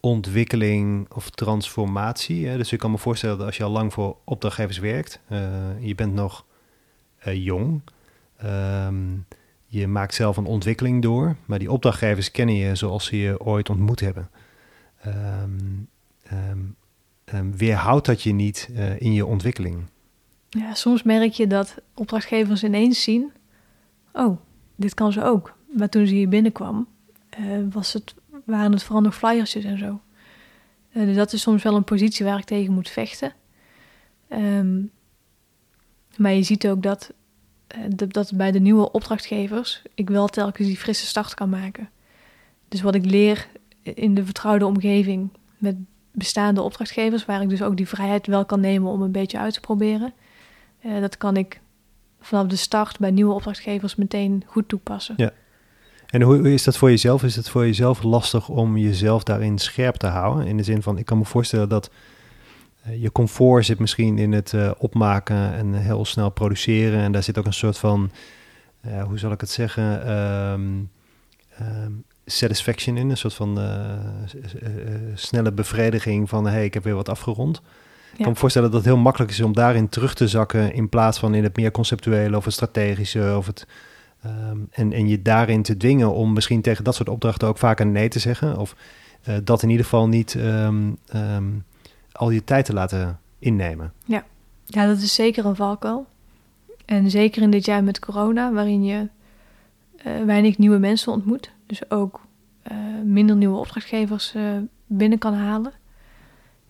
ontwikkeling 0.00 1.12
of 1.12 1.30
transformatie? 1.30 2.46
Hè? 2.46 2.56
Dus 2.56 2.72
ik 2.72 2.78
kan 2.78 2.90
me 2.90 2.98
voorstellen 2.98 3.38
dat 3.38 3.46
als 3.46 3.56
je 3.56 3.64
al 3.64 3.70
lang 3.70 3.92
voor 3.92 4.16
opdrachtgevers 4.24 4.78
werkt, 4.78 5.20
uh, 5.28 5.38
je 5.80 5.94
bent 5.94 6.14
nog 6.14 6.44
uh, 7.26 7.44
jong, 7.44 7.80
um, 8.44 9.26
je 9.66 9.86
maakt 9.86 10.14
zelf 10.14 10.36
een 10.36 10.44
ontwikkeling 10.44 11.02
door, 11.02 11.36
maar 11.44 11.58
die 11.58 11.70
opdrachtgevers 11.70 12.30
kennen 12.30 12.54
je 12.54 12.74
zoals 12.74 13.04
ze 13.04 13.16
je 13.16 13.40
ooit 13.40 13.70
ontmoet 13.70 14.00
hebben. 14.00 14.30
Um, 15.06 15.88
um, 17.34 17.56
weerhoudt 17.56 18.06
dat 18.06 18.22
je 18.22 18.32
niet 18.32 18.68
uh, 18.70 19.00
in 19.00 19.12
je 19.12 19.26
ontwikkeling? 19.26 19.84
Ja, 20.48 20.74
soms 20.74 21.02
merk 21.02 21.32
je 21.32 21.46
dat 21.46 21.74
opdrachtgevers 21.94 22.64
ineens 22.64 23.02
zien: 23.02 23.32
oh, 24.12 24.38
dit 24.76 24.94
kan 24.94 25.12
ze 25.12 25.22
ook. 25.22 25.56
Maar 25.76 25.88
toen 25.88 26.06
ze 26.06 26.14
hier 26.14 26.28
binnenkwam, 26.28 26.88
uh, 27.40 27.58
was 27.70 27.92
het, 27.92 28.14
waren 28.44 28.72
het 28.72 28.82
vooral 28.82 29.02
nog 29.02 29.14
flyertjes 29.14 29.64
en 29.64 29.78
zo. 29.78 30.00
Uh, 30.92 31.04
dus 31.04 31.16
dat 31.16 31.32
is 31.32 31.40
soms 31.40 31.62
wel 31.62 31.76
een 31.76 31.84
positie 31.84 32.24
waar 32.24 32.38
ik 32.38 32.44
tegen 32.44 32.72
moet 32.74 32.88
vechten. 32.88 33.32
Um, 34.28 34.90
maar 36.16 36.32
je 36.32 36.42
ziet 36.42 36.68
ook 36.68 36.82
dat, 36.82 37.12
dat 37.96 38.32
bij 38.34 38.52
de 38.52 38.60
nieuwe 38.60 38.92
opdrachtgevers 38.92 39.82
ik 39.94 40.10
wel 40.10 40.26
telkens 40.26 40.66
die 40.66 40.76
frisse 40.76 41.06
start 41.06 41.34
kan 41.34 41.48
maken. 41.48 41.90
Dus 42.68 42.82
wat 42.82 42.94
ik 42.94 43.04
leer 43.04 43.48
in 43.82 44.14
de 44.14 44.24
vertrouwde 44.24 44.66
omgeving 44.66 45.28
met 45.58 45.76
bestaande 46.14 46.62
opdrachtgevers, 46.62 47.24
waar 47.24 47.42
ik 47.42 47.48
dus 47.48 47.62
ook 47.62 47.76
die 47.76 47.88
vrijheid 47.88 48.26
wel 48.26 48.44
kan 48.44 48.60
nemen 48.60 48.90
om 48.90 49.02
een 49.02 49.12
beetje 49.12 49.38
uit 49.38 49.54
te 49.54 49.60
proberen. 49.60 50.12
Uh, 50.86 51.00
dat 51.00 51.16
kan 51.16 51.36
ik 51.36 51.60
vanaf 52.20 52.46
de 52.46 52.56
start 52.56 52.98
bij 52.98 53.10
nieuwe 53.10 53.34
opdrachtgevers 53.34 53.94
meteen 53.94 54.42
goed 54.46 54.68
toepassen. 54.68 55.14
Ja. 55.16 55.30
En 56.06 56.22
hoe 56.22 56.52
is 56.52 56.64
dat 56.64 56.76
voor 56.76 56.90
jezelf? 56.90 57.22
Is 57.22 57.36
het 57.36 57.48
voor 57.48 57.66
jezelf 57.66 58.02
lastig 58.02 58.48
om 58.48 58.76
jezelf 58.76 59.22
daarin 59.22 59.58
scherp 59.58 59.94
te 59.94 60.06
houden? 60.06 60.46
In 60.46 60.56
de 60.56 60.62
zin 60.62 60.82
van, 60.82 60.98
ik 60.98 61.04
kan 61.04 61.18
me 61.18 61.24
voorstellen 61.24 61.68
dat 61.68 61.90
uh, 62.86 63.02
je 63.02 63.12
comfort 63.12 63.64
zit 63.64 63.78
misschien 63.78 64.18
in 64.18 64.32
het 64.32 64.52
uh, 64.52 64.70
opmaken 64.78 65.54
en 65.54 65.72
heel 65.72 66.04
snel 66.04 66.30
produceren. 66.30 67.00
En 67.00 67.12
daar 67.12 67.22
zit 67.22 67.38
ook 67.38 67.46
een 67.46 67.52
soort 67.52 67.78
van, 67.78 68.10
hoe 69.06 69.18
zal 69.18 69.32
ik 69.32 69.40
het 69.40 69.50
zeggen, 69.50 70.12
um, 70.12 70.90
um, 71.60 72.04
satisfaction 72.26 72.96
in, 72.96 73.10
een 73.10 73.16
soort 73.16 73.34
van 73.34 73.58
uh, 73.58 73.64
uh, 73.64 74.70
snelle 75.14 75.52
bevrediging 75.52 76.28
van 76.28 76.46
hey, 76.46 76.64
ik 76.64 76.74
heb 76.74 76.84
weer 76.84 76.94
wat 76.94 77.08
afgerond. 77.08 77.60
Ja. 77.64 77.70
Ik 78.10 78.22
kan 78.24 78.32
me 78.32 78.38
voorstellen 78.38 78.70
dat 78.70 78.84
het 78.84 78.92
heel 78.92 79.02
makkelijk 79.02 79.30
is 79.30 79.40
om 79.40 79.52
daarin 79.52 79.88
terug 79.88 80.14
te 80.14 80.28
zakken 80.28 80.74
in 80.74 80.88
plaats 80.88 81.18
van 81.18 81.34
in 81.34 81.42
het 81.42 81.56
meer 81.56 81.70
conceptuele 81.70 82.36
of 82.36 82.44
het 82.44 82.54
strategische 82.54 83.34
of 83.36 83.46
het 83.46 83.66
um, 84.26 84.68
en, 84.70 84.92
en 84.92 85.08
je 85.08 85.22
daarin 85.22 85.62
te 85.62 85.76
dwingen 85.76 86.12
om 86.12 86.32
misschien 86.32 86.62
tegen 86.62 86.84
dat 86.84 86.94
soort 86.94 87.08
opdrachten 87.08 87.48
ook 87.48 87.58
vaker 87.58 87.86
nee 87.86 88.08
te 88.08 88.18
zeggen 88.18 88.58
of 88.58 88.76
uh, 89.28 89.36
dat 89.44 89.62
in 89.62 89.70
ieder 89.70 89.84
geval 89.84 90.08
niet 90.08 90.34
um, 90.34 90.98
um, 91.14 91.64
al 92.12 92.30
je 92.30 92.44
tijd 92.44 92.64
te 92.64 92.72
laten 92.72 93.18
innemen. 93.38 93.92
Ja. 94.04 94.24
ja, 94.64 94.86
dat 94.86 94.98
is 94.98 95.14
zeker 95.14 95.44
een 95.46 95.56
valkuil. 95.56 96.06
En 96.84 97.10
zeker 97.10 97.42
in 97.42 97.50
dit 97.50 97.64
jaar 97.64 97.84
met 97.84 97.98
corona, 97.98 98.52
waarin 98.52 98.84
je 98.84 99.08
weinig 100.26 100.58
nieuwe 100.58 100.78
mensen 100.78 101.12
ontmoet 101.12 101.53
dus 101.66 101.90
ook 101.90 102.20
uh, 102.72 102.76
minder 103.04 103.36
nieuwe 103.36 103.58
opdrachtgevers 103.58 104.34
uh, 104.34 104.58
binnen 104.86 105.18
kan 105.18 105.34
halen. 105.34 105.72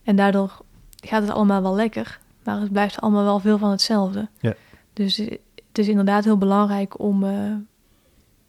En 0.03 0.17
daardoor 0.17 0.63
gaat 0.97 1.23
het 1.23 1.31
allemaal 1.31 1.63
wel 1.63 1.75
lekker, 1.75 2.21
maar 2.43 2.61
het 2.61 2.73
blijft 2.73 3.01
allemaal 3.01 3.25
wel 3.25 3.39
veel 3.39 3.59
van 3.59 3.71
hetzelfde. 3.71 4.29
Ja. 4.41 4.55
Dus 4.93 5.17
het 5.17 5.79
is 5.79 5.89
inderdaad 5.89 6.25
heel 6.25 6.39
belangrijk 6.39 6.99
om, 6.99 7.25
uh, 7.25 7.55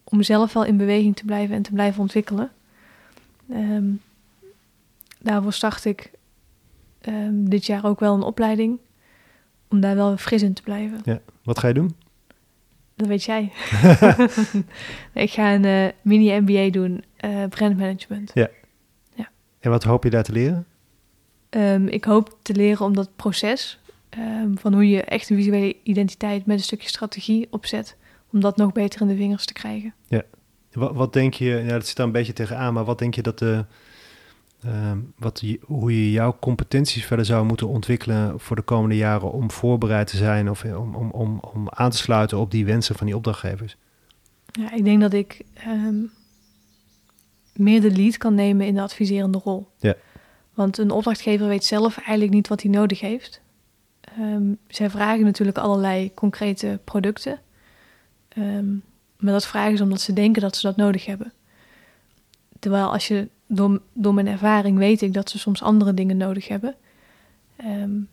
om 0.04 0.24
zelf 0.24 0.54
wel 0.54 0.64
in 0.64 0.78
beweging 0.78 1.16
te 1.16 1.26
blijven 1.26 1.56
en 1.56 1.62
te 1.62 1.72
blijven 1.72 2.02
ontwikkelen. 2.02 2.52
Um, 3.52 4.02
daarvoor 5.20 5.54
start 5.54 5.86
ik 5.86 6.12
um, 7.02 7.50
dit 7.50 7.66
jaar 7.66 7.86
ook 7.86 8.00
wel 8.00 8.16
een 8.16 8.22
opleiding 8.22 8.80
om 9.68 9.80
daar 9.80 9.96
wel 9.96 10.18
fris 10.18 10.42
in 10.42 10.54
te 10.54 10.62
blijven. 10.62 11.00
Ja. 11.04 11.20
Wat 11.44 11.60
ga 11.60 11.68
je 11.68 11.74
doen? 11.74 11.96
Dat 12.96 13.08
weet 13.08 13.24
jij. 13.24 13.52
ik 15.14 15.32
ga 15.32 15.54
een 15.54 15.66
uh, 15.66 15.88
mini-MBA 16.02 16.70
doen, 16.70 17.04
uh, 17.26 17.44
brandmanagement. 17.50 18.32
Ja. 18.34 18.50
ja. 19.16 19.30
En 19.60 19.70
wat 19.70 19.84
hoop 19.84 20.04
je 20.04 20.10
daar 20.10 20.24
te 20.24 20.32
leren? 20.32 20.66
Um, 21.50 21.88
ik 21.88 22.04
hoop 22.04 22.38
te 22.42 22.54
leren 22.54 22.86
om 22.86 22.96
dat 22.96 23.16
proces 23.16 23.80
um, 24.18 24.58
van 24.58 24.74
hoe 24.74 24.90
je 24.90 25.02
echt 25.02 25.30
een 25.30 25.36
visuele 25.36 25.76
identiteit 25.84 26.46
met 26.46 26.58
een 26.58 26.64
stukje 26.64 26.90
strategie 26.90 27.48
opzet, 27.50 27.98
om 28.32 28.40
dat 28.40 28.58
nog 28.58 28.72
beter 28.72 29.02
in 29.02 29.08
de 29.08 29.16
vingers 29.16 29.46
te 29.46 29.54
krijgen. 29.54 29.94
Ja. 30.08 30.24
Wat, 30.72 30.94
wat 30.96 31.14
denk 31.14 31.34
je, 31.34 31.46
ja, 31.46 31.72
dat 31.72 31.88
zit 31.88 31.96
daar 31.96 32.06
een 32.06 32.12
beetje 32.12 32.34
tegenaan, 32.34 32.74
maar 32.74 32.86
wat 32.86 33.00
denk 33.00 33.16
je 33.16 33.22
dat 33.22 33.40
de, 33.40 33.66
um, 34.67 35.13
wat, 35.17 35.43
hoe 35.62 36.04
je 36.04 36.12
jouw 36.12 36.38
competenties 36.39 37.06
verder 37.06 37.25
zou 37.25 37.45
moeten 37.45 37.67
ontwikkelen 37.67 38.39
voor 38.39 38.56
de 38.56 38.62
komende 38.62 38.95
jaren 38.95 39.32
om 39.32 39.51
voorbereid 39.51 40.08
te 40.08 40.17
zijn 40.17 40.49
of 40.49 40.63
om, 40.63 40.95
om, 40.95 41.12
om, 41.12 41.39
om 41.54 41.69
aan 41.69 41.89
te 41.89 41.97
sluiten 41.97 42.38
op 42.38 42.51
die 42.51 42.65
wensen 42.65 42.95
van 42.95 43.06
die 43.06 43.15
opdrachtgevers? 43.15 43.78
Ja, 44.51 44.73
ik 44.73 44.84
denk 44.84 45.01
dat 45.01 45.13
ik 45.13 45.43
um, 45.67 46.12
meer 47.54 47.82
de 47.82 47.91
lead 47.91 48.17
kan 48.17 48.36
nemen 48.36 48.65
in 48.65 48.73
de 48.73 48.82
adviserende 48.82 49.41
rol. 49.43 49.67
Ja. 49.78 49.95
Want 50.54 50.78
een 50.78 50.91
opdrachtgever 50.91 51.47
weet 51.47 51.63
zelf 51.63 51.97
eigenlijk 51.97 52.32
niet 52.32 52.47
wat 52.47 52.62
hij 52.62 52.71
nodig 52.71 52.99
heeft. 52.99 53.41
Um, 54.19 54.58
zij 54.67 54.89
vragen 54.89 55.23
natuurlijk 55.23 55.58
allerlei 55.58 56.13
concrete 56.13 56.80
producten. 56.84 57.39
maar 59.17 59.34
dat 59.34 59.45
vragen 59.45 59.78
ze 59.78 59.84
omdat 59.84 60.01
ze 60.01 60.13
denken 60.13 60.41
dat 60.41 60.56
ze 60.56 60.67
dat 60.67 60.75
nodig 60.75 61.06
hebben. 61.06 61.34
Terwijl 62.60 62.91
als 62.91 63.08
je 63.08 63.28
door, 63.48 63.82
door 63.94 64.14
mijn 64.14 64.28
ervaring 64.28 64.78
weet 64.78 65.02
ik 65.02 65.14
dat 65.14 65.30
ze 65.30 65.40
soms 65.40 65.62
andere 65.62 65.94
dingen 65.94 66.18
nodig 66.18 66.48
hebben. 66.48 66.76
Um, 67.66 68.10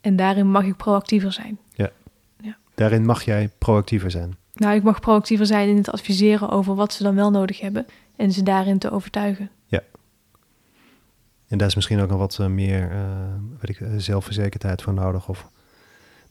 en 0.00 0.16
daarin 0.16 0.50
mag 0.50 0.64
ik 0.64 0.76
proactiever 0.76 1.32
zijn. 1.32 1.58
Ja. 1.74 1.90
ja. 2.40 2.56
Daarin 2.74 3.04
mag 3.06 3.22
jij 3.22 3.50
proactiever 3.58 4.10
zijn. 4.10 4.36
Nou, 4.54 4.74
ik 4.74 4.82
mag 4.82 5.00
proactiever 5.00 5.46
zijn 5.46 5.68
in 5.68 5.76
het 5.76 5.90
adviseren 5.90 6.48
over 6.48 6.74
wat 6.74 6.92
ze 6.92 7.02
dan 7.02 7.14
wel 7.14 7.30
nodig 7.30 7.60
hebben. 7.60 7.86
En 8.16 8.32
ze 8.32 8.42
daarin 8.42 8.78
te 8.78 8.90
overtuigen. 8.90 9.50
Ja. 9.66 9.82
En 11.48 11.58
daar 11.58 11.68
is 11.68 11.74
misschien 11.74 12.00
ook 12.00 12.08
nog 12.08 12.18
wat 12.18 12.38
uh, 12.40 12.46
meer 12.46 12.90
uh, 12.92 12.98
weet 13.60 13.80
ik, 13.80 14.00
zelfverzekerdheid 14.00 14.82
voor 14.82 14.94
nodig. 14.94 15.28
Of 15.28 15.50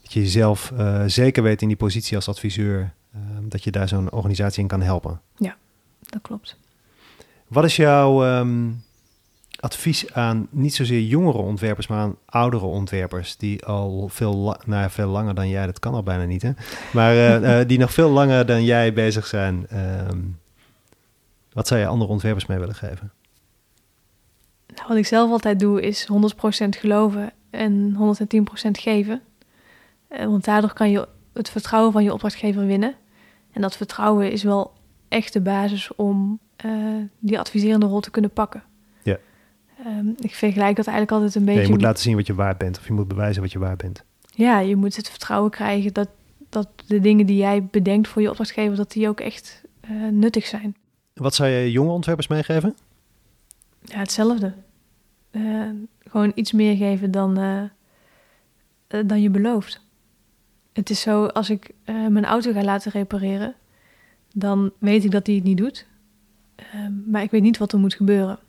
dat 0.02 0.14
je 0.14 0.20
jezelf 0.20 0.72
uh, 0.72 1.04
zeker 1.06 1.44
weet 1.44 1.62
in 1.62 1.68
die 1.68 1.78
positie 1.78 2.16
als 2.16 2.28
adviseur. 2.28 2.94
dat 3.42 3.64
je 3.64 3.72
daar 3.72 3.88
zo'n 3.88 4.12
organisatie 4.12 4.62
in 4.62 4.68
kan 4.68 4.82
helpen. 4.82 5.22
Ja, 5.36 5.56
dat 6.00 6.22
klopt. 6.22 6.58
Wat 7.48 7.64
is 7.64 7.76
jouw 7.76 8.40
um, 8.40 8.84
advies 9.60 10.14
aan 10.14 10.48
niet 10.52 10.76
zozeer 10.76 11.02
jongere 11.02 11.38
ontwerpers, 11.38 11.88
maar 11.88 12.00
aan 12.00 12.16
oudere 12.26 12.66
ontwerpers 12.66 13.38
die 13.38 13.66
al 13.66 14.08
veel, 14.12 14.58
nou, 14.66 14.90
veel 14.90 15.08
langer 15.08 15.36
dan 15.36 15.50
jij, 15.50 15.66
dat 15.66 15.80
kan 15.80 15.94
al 15.94 16.04
bijna 16.04 16.24
niet, 16.24 16.42
hè? 16.42 16.52
Maar 16.94 17.14
uh, 17.14 17.60
uh, 17.60 17.68
die 17.70 17.78
nog 17.78 17.94
veel 17.94 18.10
langer 18.10 18.46
dan 18.46 18.64
jij 18.64 18.94
bezig 18.94 19.28
zijn. 19.28 19.68
Um, 20.10 20.40
wat 21.54 21.68
zou 21.68 21.80
je 21.80 21.88
andere 21.88 22.12
ontwerpers 22.12 22.46
mee 22.46 22.60
willen 22.60 22.76
geven? 22.76 23.12
Nou, 24.76 24.88
wat 24.88 24.98
ik 24.98 25.06
zelf 25.06 25.32
altijd 25.32 25.60
doe 25.60 25.82
is 25.82 26.08
100% 26.12 26.70
geloven 26.70 27.32
en 27.50 27.98
110% 27.98 28.72
geven. 28.72 29.22
Uh, 30.10 30.26
want 30.26 30.46
daardoor 30.46 30.74
kan 30.74 30.90
je 30.92 31.08
het 31.34 31.50
vertrouwen 31.50 31.92
van 31.92 32.04
je 32.04 32.14
opdrachtgever 32.14 32.66
winnen. 32.66 32.96
En 33.52 33.62
dat 33.62 33.78
vertrouwen 33.78 34.32
is 34.32 34.44
wel 34.44 34.74
echt 35.08 35.34
de 35.34 35.42
basis 35.42 35.96
om 35.96 36.40
die 37.20 37.40
adviserende 37.40 37.86
rol 37.86 38.00
te 38.00 38.12
kunnen 38.12 38.32
pakken. 38.32 38.64
Ja. 39.04 39.18
Um, 39.86 40.16
ik 40.20 40.36
vergelijk 40.36 40.76
dat 40.76 40.88
eigenlijk 40.88 41.12
altijd 41.12 41.36
een 41.36 41.46
beetje... 41.46 41.60
Ja, 41.60 41.66
je 41.66 41.74
moet 41.74 41.82
laten 41.82 42.04
zien 42.04 42.16
wat 42.16 42.28
je 42.28 42.34
waard 42.34 42.58
bent. 42.58 42.78
Of 42.78 42.88
je 42.88 42.94
moet 42.94 43.08
bewijzen 43.08 43.42
wat 43.42 43.52
je 43.52 43.60
waard 43.60 43.78
bent. 43.78 44.04
Ja, 44.34 44.60
je 44.60 44.76
moet 44.76 44.96
het 44.96 45.10
vertrouwen 45.10 45.52
krijgen 45.52 45.94
dat, 45.94 46.10
dat 46.50 46.70
de 46.88 47.00
dingen 47.00 47.26
die 47.26 47.38
jij 47.38 47.64
bedenkt 47.64 48.08
voor 48.08 48.22
je 48.22 48.30
opdrachtgever... 48.30 48.76
dat 48.76 48.92
die 48.92 49.08
ook 49.08 49.20
echt 49.20 49.64
uh, 49.92 50.12
nuttig 50.12 50.46
zijn. 50.46 50.76
Wat 51.14 51.36
zou 51.36 51.50
je 51.50 51.72
jonge 51.72 51.92
ontwerpers 51.92 52.28
meegeven? 52.28 52.76
Ja, 53.82 53.98
hetzelfde. 53.98 54.54
Uh, 55.32 55.70
gewoon 56.00 56.32
iets 56.36 56.52
meer 56.52 56.76
geven 56.76 57.12
dan, 57.12 57.34
dan 58.88 59.22
je 59.22 59.30
belooft. 59.30 59.86
Het 60.74 60.90
is 60.90 61.02
zo, 61.02 61.26
als 61.26 61.50
ik 61.50 61.72
mijn 61.86 62.26
auto 62.26 62.52
ga 62.52 62.64
laten 62.64 62.92
repareren... 62.92 63.56
dan 64.34 64.72
weet 64.80 65.04
ik 65.04 65.12
dat 65.12 65.28
hij 65.28 65.36
het 65.36 65.44
niet 65.44 65.58
doet... 65.58 65.88
Um, 66.76 67.04
maar 67.08 67.22
ik 67.22 67.32
weet 67.32 67.42
niet 67.42 67.58
wat 67.58 67.72
er 67.72 67.80
moet 67.80 67.94
gebeuren. 67.94 68.40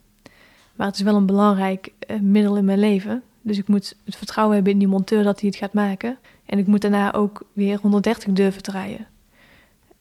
Maar 0.76 0.86
het 0.86 0.96
is 0.96 1.02
wel 1.02 1.16
een 1.16 1.26
belangrijk 1.26 1.92
uh, 2.10 2.20
middel 2.20 2.56
in 2.56 2.64
mijn 2.64 2.78
leven. 2.78 3.22
Dus 3.42 3.58
ik 3.58 3.68
moet 3.68 3.96
het 4.04 4.16
vertrouwen 4.16 4.54
hebben 4.54 4.72
in 4.72 4.78
die 4.78 4.88
monteur 4.88 5.22
dat 5.22 5.40
hij 5.40 5.48
het 5.48 5.58
gaat 5.58 5.72
maken. 5.72 6.18
En 6.46 6.58
ik 6.58 6.66
moet 6.66 6.80
daarna 6.80 7.12
ook 7.12 7.42
weer 7.52 7.78
130 7.80 8.32
durven 8.32 8.62
te 8.62 8.70
rijden. 8.70 9.06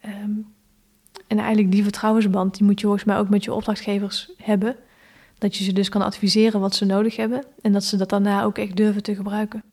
Um, 0.06 0.48
en 1.28 1.38
eigenlijk 1.38 1.72
die 1.72 1.84
vertrouwensband, 1.84 2.58
die 2.58 2.64
moet 2.64 2.80
je 2.80 2.86
volgens 2.86 3.06
mij 3.06 3.18
ook 3.18 3.30
met 3.30 3.44
je 3.44 3.54
opdrachtgevers 3.54 4.32
hebben. 4.38 4.76
Dat 5.38 5.56
je 5.56 5.64
ze 5.64 5.74
dus 5.74 5.90
kan 5.90 6.02
adviseren 6.02 6.60
wat 6.60 6.76
ze 6.76 6.86
nodig 6.86 7.16
hebben. 7.16 7.44
En 7.62 7.72
dat 7.72 7.84
ze 7.84 7.98
dat 7.98 8.10
daarna 8.10 8.44
ook 8.44 8.58
echt 8.58 8.76
durven 8.76 9.04
te 9.04 9.16
gebruiken. 9.16 9.64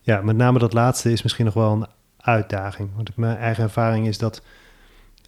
Ja, 0.00 0.20
met 0.20 0.36
name 0.36 0.58
dat 0.58 0.72
laatste 0.72 1.12
is 1.12 1.22
misschien 1.22 1.44
nog 1.44 1.54
wel 1.54 1.72
een 1.72 1.86
uitdaging. 2.16 2.88
Want 2.96 3.16
mijn 3.16 3.36
eigen 3.36 3.64
ervaring 3.64 4.06
is 4.06 4.18
dat 4.18 4.42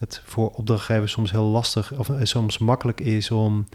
het 0.02 0.22
voor 0.24 0.50
opdrachtgevers 0.50 1.12
soms 1.12 1.30
heel 1.30 1.44
lastig 1.44 1.92
of 1.92 2.10
soms 2.22 2.58
makkelijk 2.58 3.00
is 3.00 3.30
om 3.30 3.66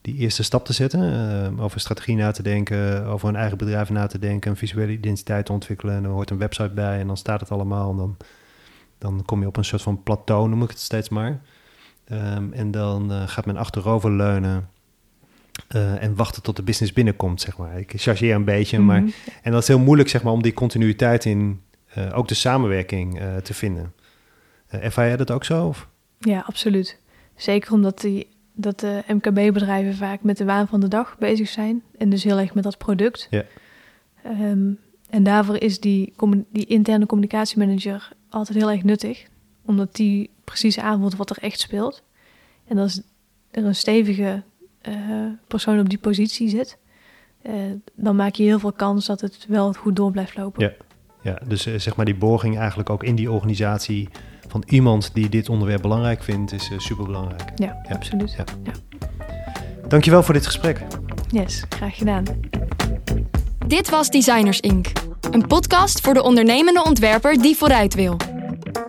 die 0.00 0.16
eerste 0.16 0.42
stap 0.42 0.64
te 0.64 0.72
zetten. 0.72 1.58
over 1.60 1.80
strategie 1.80 2.16
na 2.16 2.30
te 2.30 2.42
denken, 2.42 3.04
over 3.04 3.28
een 3.28 3.36
eigen 3.36 3.58
bedrijf 3.58 3.90
na 3.90 4.06
te 4.06 4.18
denken, 4.18 4.50
een 4.50 4.56
visuele 4.56 4.92
identiteit 4.92 5.46
te 5.46 5.52
ontwikkelen. 5.52 5.94
En 5.94 6.04
er 6.04 6.10
hoort 6.10 6.30
een 6.30 6.38
website 6.38 6.70
bij 6.70 7.00
en 7.00 7.06
dan 7.06 7.16
staat 7.16 7.40
het 7.40 7.50
allemaal. 7.50 7.90
En 7.90 7.96
dan, 7.96 8.16
dan 8.98 9.22
kom 9.24 9.40
je 9.40 9.46
op 9.46 9.56
een 9.56 9.64
soort 9.64 9.82
van 9.82 10.02
plateau, 10.02 10.48
noem 10.48 10.62
ik 10.62 10.68
het 10.68 10.78
steeds 10.78 11.08
maar. 11.08 11.40
Ehm, 12.04 12.52
en 12.52 12.70
dan 12.70 13.28
gaat 13.28 13.46
men 13.46 13.56
achterover 13.56 14.10
leunen 14.10 14.68
uh, 15.76 16.02
en 16.02 16.16
wachten 16.16 16.42
tot 16.42 16.56
de 16.56 16.62
business 16.62 16.92
binnenkomt, 16.92 17.40
zeg 17.40 17.56
maar. 17.56 17.78
Ik 17.78 17.92
chargeer 17.96 18.34
een 18.34 18.44
beetje, 18.44 18.78
maar... 18.78 19.02
Mhm. 19.02 19.10
En 19.42 19.52
dat 19.52 19.62
is 19.62 19.68
heel 19.68 19.78
moeilijk, 19.78 20.08
zeg 20.08 20.22
maar, 20.22 20.32
om 20.32 20.42
die 20.42 20.52
continuïteit 20.52 21.24
in 21.24 21.62
ook 22.12 22.28
de 22.28 22.34
samenwerking 22.34 23.20
te 23.42 23.54
vinden. 23.54 23.92
Ervaar 24.80 25.06
jij 25.06 25.16
dat 25.16 25.30
ook 25.30 25.44
zo? 25.44 25.66
Of? 25.66 25.88
Ja, 26.18 26.44
absoluut. 26.46 26.98
Zeker 27.34 27.72
omdat 27.72 28.00
die, 28.00 28.28
dat 28.52 28.80
de 28.80 29.02
MKB-bedrijven 29.06 29.94
vaak 29.94 30.22
met 30.22 30.36
de 30.36 30.44
waan 30.44 30.68
van 30.68 30.80
de 30.80 30.88
dag 30.88 31.16
bezig 31.18 31.48
zijn. 31.48 31.82
En 31.98 32.10
dus 32.10 32.24
heel 32.24 32.38
erg 32.38 32.54
met 32.54 32.64
dat 32.64 32.78
product. 32.78 33.26
Ja. 33.30 33.44
Um, 34.24 34.78
en 35.10 35.22
daarvoor 35.22 35.56
is 35.56 35.80
die, 35.80 36.14
die 36.50 36.66
interne 36.66 37.06
communicatiemanager 37.06 38.12
altijd 38.28 38.58
heel 38.58 38.70
erg 38.70 38.82
nuttig. 38.82 39.26
Omdat 39.64 39.94
die 39.94 40.30
precies 40.44 40.78
aanvoelt 40.78 41.16
wat 41.16 41.30
er 41.30 41.38
echt 41.40 41.60
speelt. 41.60 42.02
En 42.66 42.78
als 42.78 43.02
er 43.50 43.64
een 43.64 43.74
stevige 43.74 44.42
uh, 44.88 44.94
persoon 45.46 45.80
op 45.80 45.88
die 45.88 45.98
positie 45.98 46.48
zit, 46.48 46.78
uh, 47.42 47.52
dan 47.94 48.16
maak 48.16 48.34
je 48.34 48.42
heel 48.42 48.58
veel 48.58 48.72
kans 48.72 49.06
dat 49.06 49.20
het 49.20 49.46
wel 49.48 49.72
goed 49.72 49.96
door 49.96 50.10
blijft 50.10 50.36
lopen. 50.36 50.62
Ja, 50.62 50.72
ja 51.22 51.38
dus 51.46 51.66
uh, 51.66 51.78
zeg 51.78 51.96
maar 51.96 52.04
die 52.04 52.14
borging 52.14 52.58
eigenlijk 52.58 52.90
ook 52.90 53.02
in 53.04 53.14
die 53.14 53.30
organisatie 53.30 54.08
van 54.52 54.62
iemand 54.66 55.10
die 55.12 55.28
dit 55.28 55.48
onderwerp 55.48 55.82
belangrijk 55.82 56.22
vindt, 56.22 56.52
is 56.52 56.70
super 56.76 57.04
belangrijk. 57.04 57.42
Ja, 57.54 57.80
ja, 57.88 57.94
absoluut. 57.94 58.34
Ja. 58.36 58.44
Ja. 58.64 58.72
Dankjewel 59.88 60.22
voor 60.22 60.34
dit 60.34 60.46
gesprek. 60.46 60.80
Yes, 61.30 61.64
graag 61.68 61.96
gedaan. 61.96 62.24
Dit 63.66 63.90
was 63.90 64.08
Designers 64.08 64.60
Inc., 64.60 64.92
een 65.30 65.46
podcast 65.46 66.00
voor 66.00 66.14
de 66.14 66.22
ondernemende 66.22 66.84
ontwerper 66.84 67.42
die 67.42 67.56
vooruit 67.56 67.94
wil. 67.94 68.16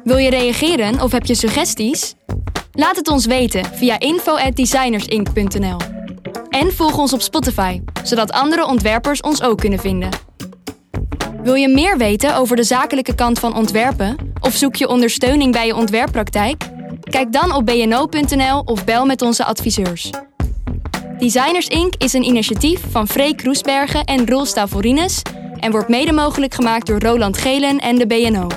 Wil 0.04 0.18
je 0.18 0.30
reageren 0.30 1.02
of 1.02 1.12
heb 1.12 1.26
je 1.26 1.36
suggesties? 1.36 2.16
Laat 2.72 2.96
het 2.96 3.08
ons 3.08 3.26
weten 3.26 3.66
via 3.66 4.00
info@designersinc.nl. 4.00 5.78
En 6.50 6.74
volg 6.74 6.98
ons 6.98 7.14
op 7.14 7.22
Spotify, 7.22 7.82
zodat 8.04 8.32
andere 8.32 8.66
ontwerpers 8.66 9.22
ons 9.22 9.42
ook 9.42 9.58
kunnen 9.58 9.80
vinden. 9.80 10.10
Wil 11.44 11.54
je 11.54 11.68
meer 11.68 11.98
weten 11.98 12.36
over 12.36 12.56
de 12.56 12.64
zakelijke 12.64 13.16
kant 13.16 13.40
van 13.40 13.56
ontwerpen 13.56 14.16
of 14.40 14.56
zoek 14.56 14.76
je 14.76 14.88
ondersteuning 14.88 15.52
bij 15.52 15.66
je 15.66 15.76
ontwerppraktijk? 15.76 16.64
Kijk 17.02 17.32
dan 17.32 17.56
op 17.56 17.66
bno.nl 17.66 18.60
of 18.60 18.86
bel 18.86 19.06
met 19.06 19.22
onze 19.22 19.46
adviseurs. 19.46 20.10
Designers 21.18 21.68
Inc. 21.68 21.94
is 21.98 22.14
een 22.14 22.24
initiatief 22.24 22.82
van 22.90 23.08
Freek 23.08 23.38
Kroesbergen 23.38 24.04
en 24.04 24.28
Roel 24.28 24.46
Stavorines 24.46 25.22
en 25.60 25.72
wordt 25.72 25.90
mede 25.90 26.12
mogelijk 26.12 26.54
gemaakt 26.54 26.88
door 26.88 27.00
Roland 27.00 27.38
Gelen 27.38 27.80
en 27.80 27.96
de 27.96 28.08
BNO. 28.08 28.48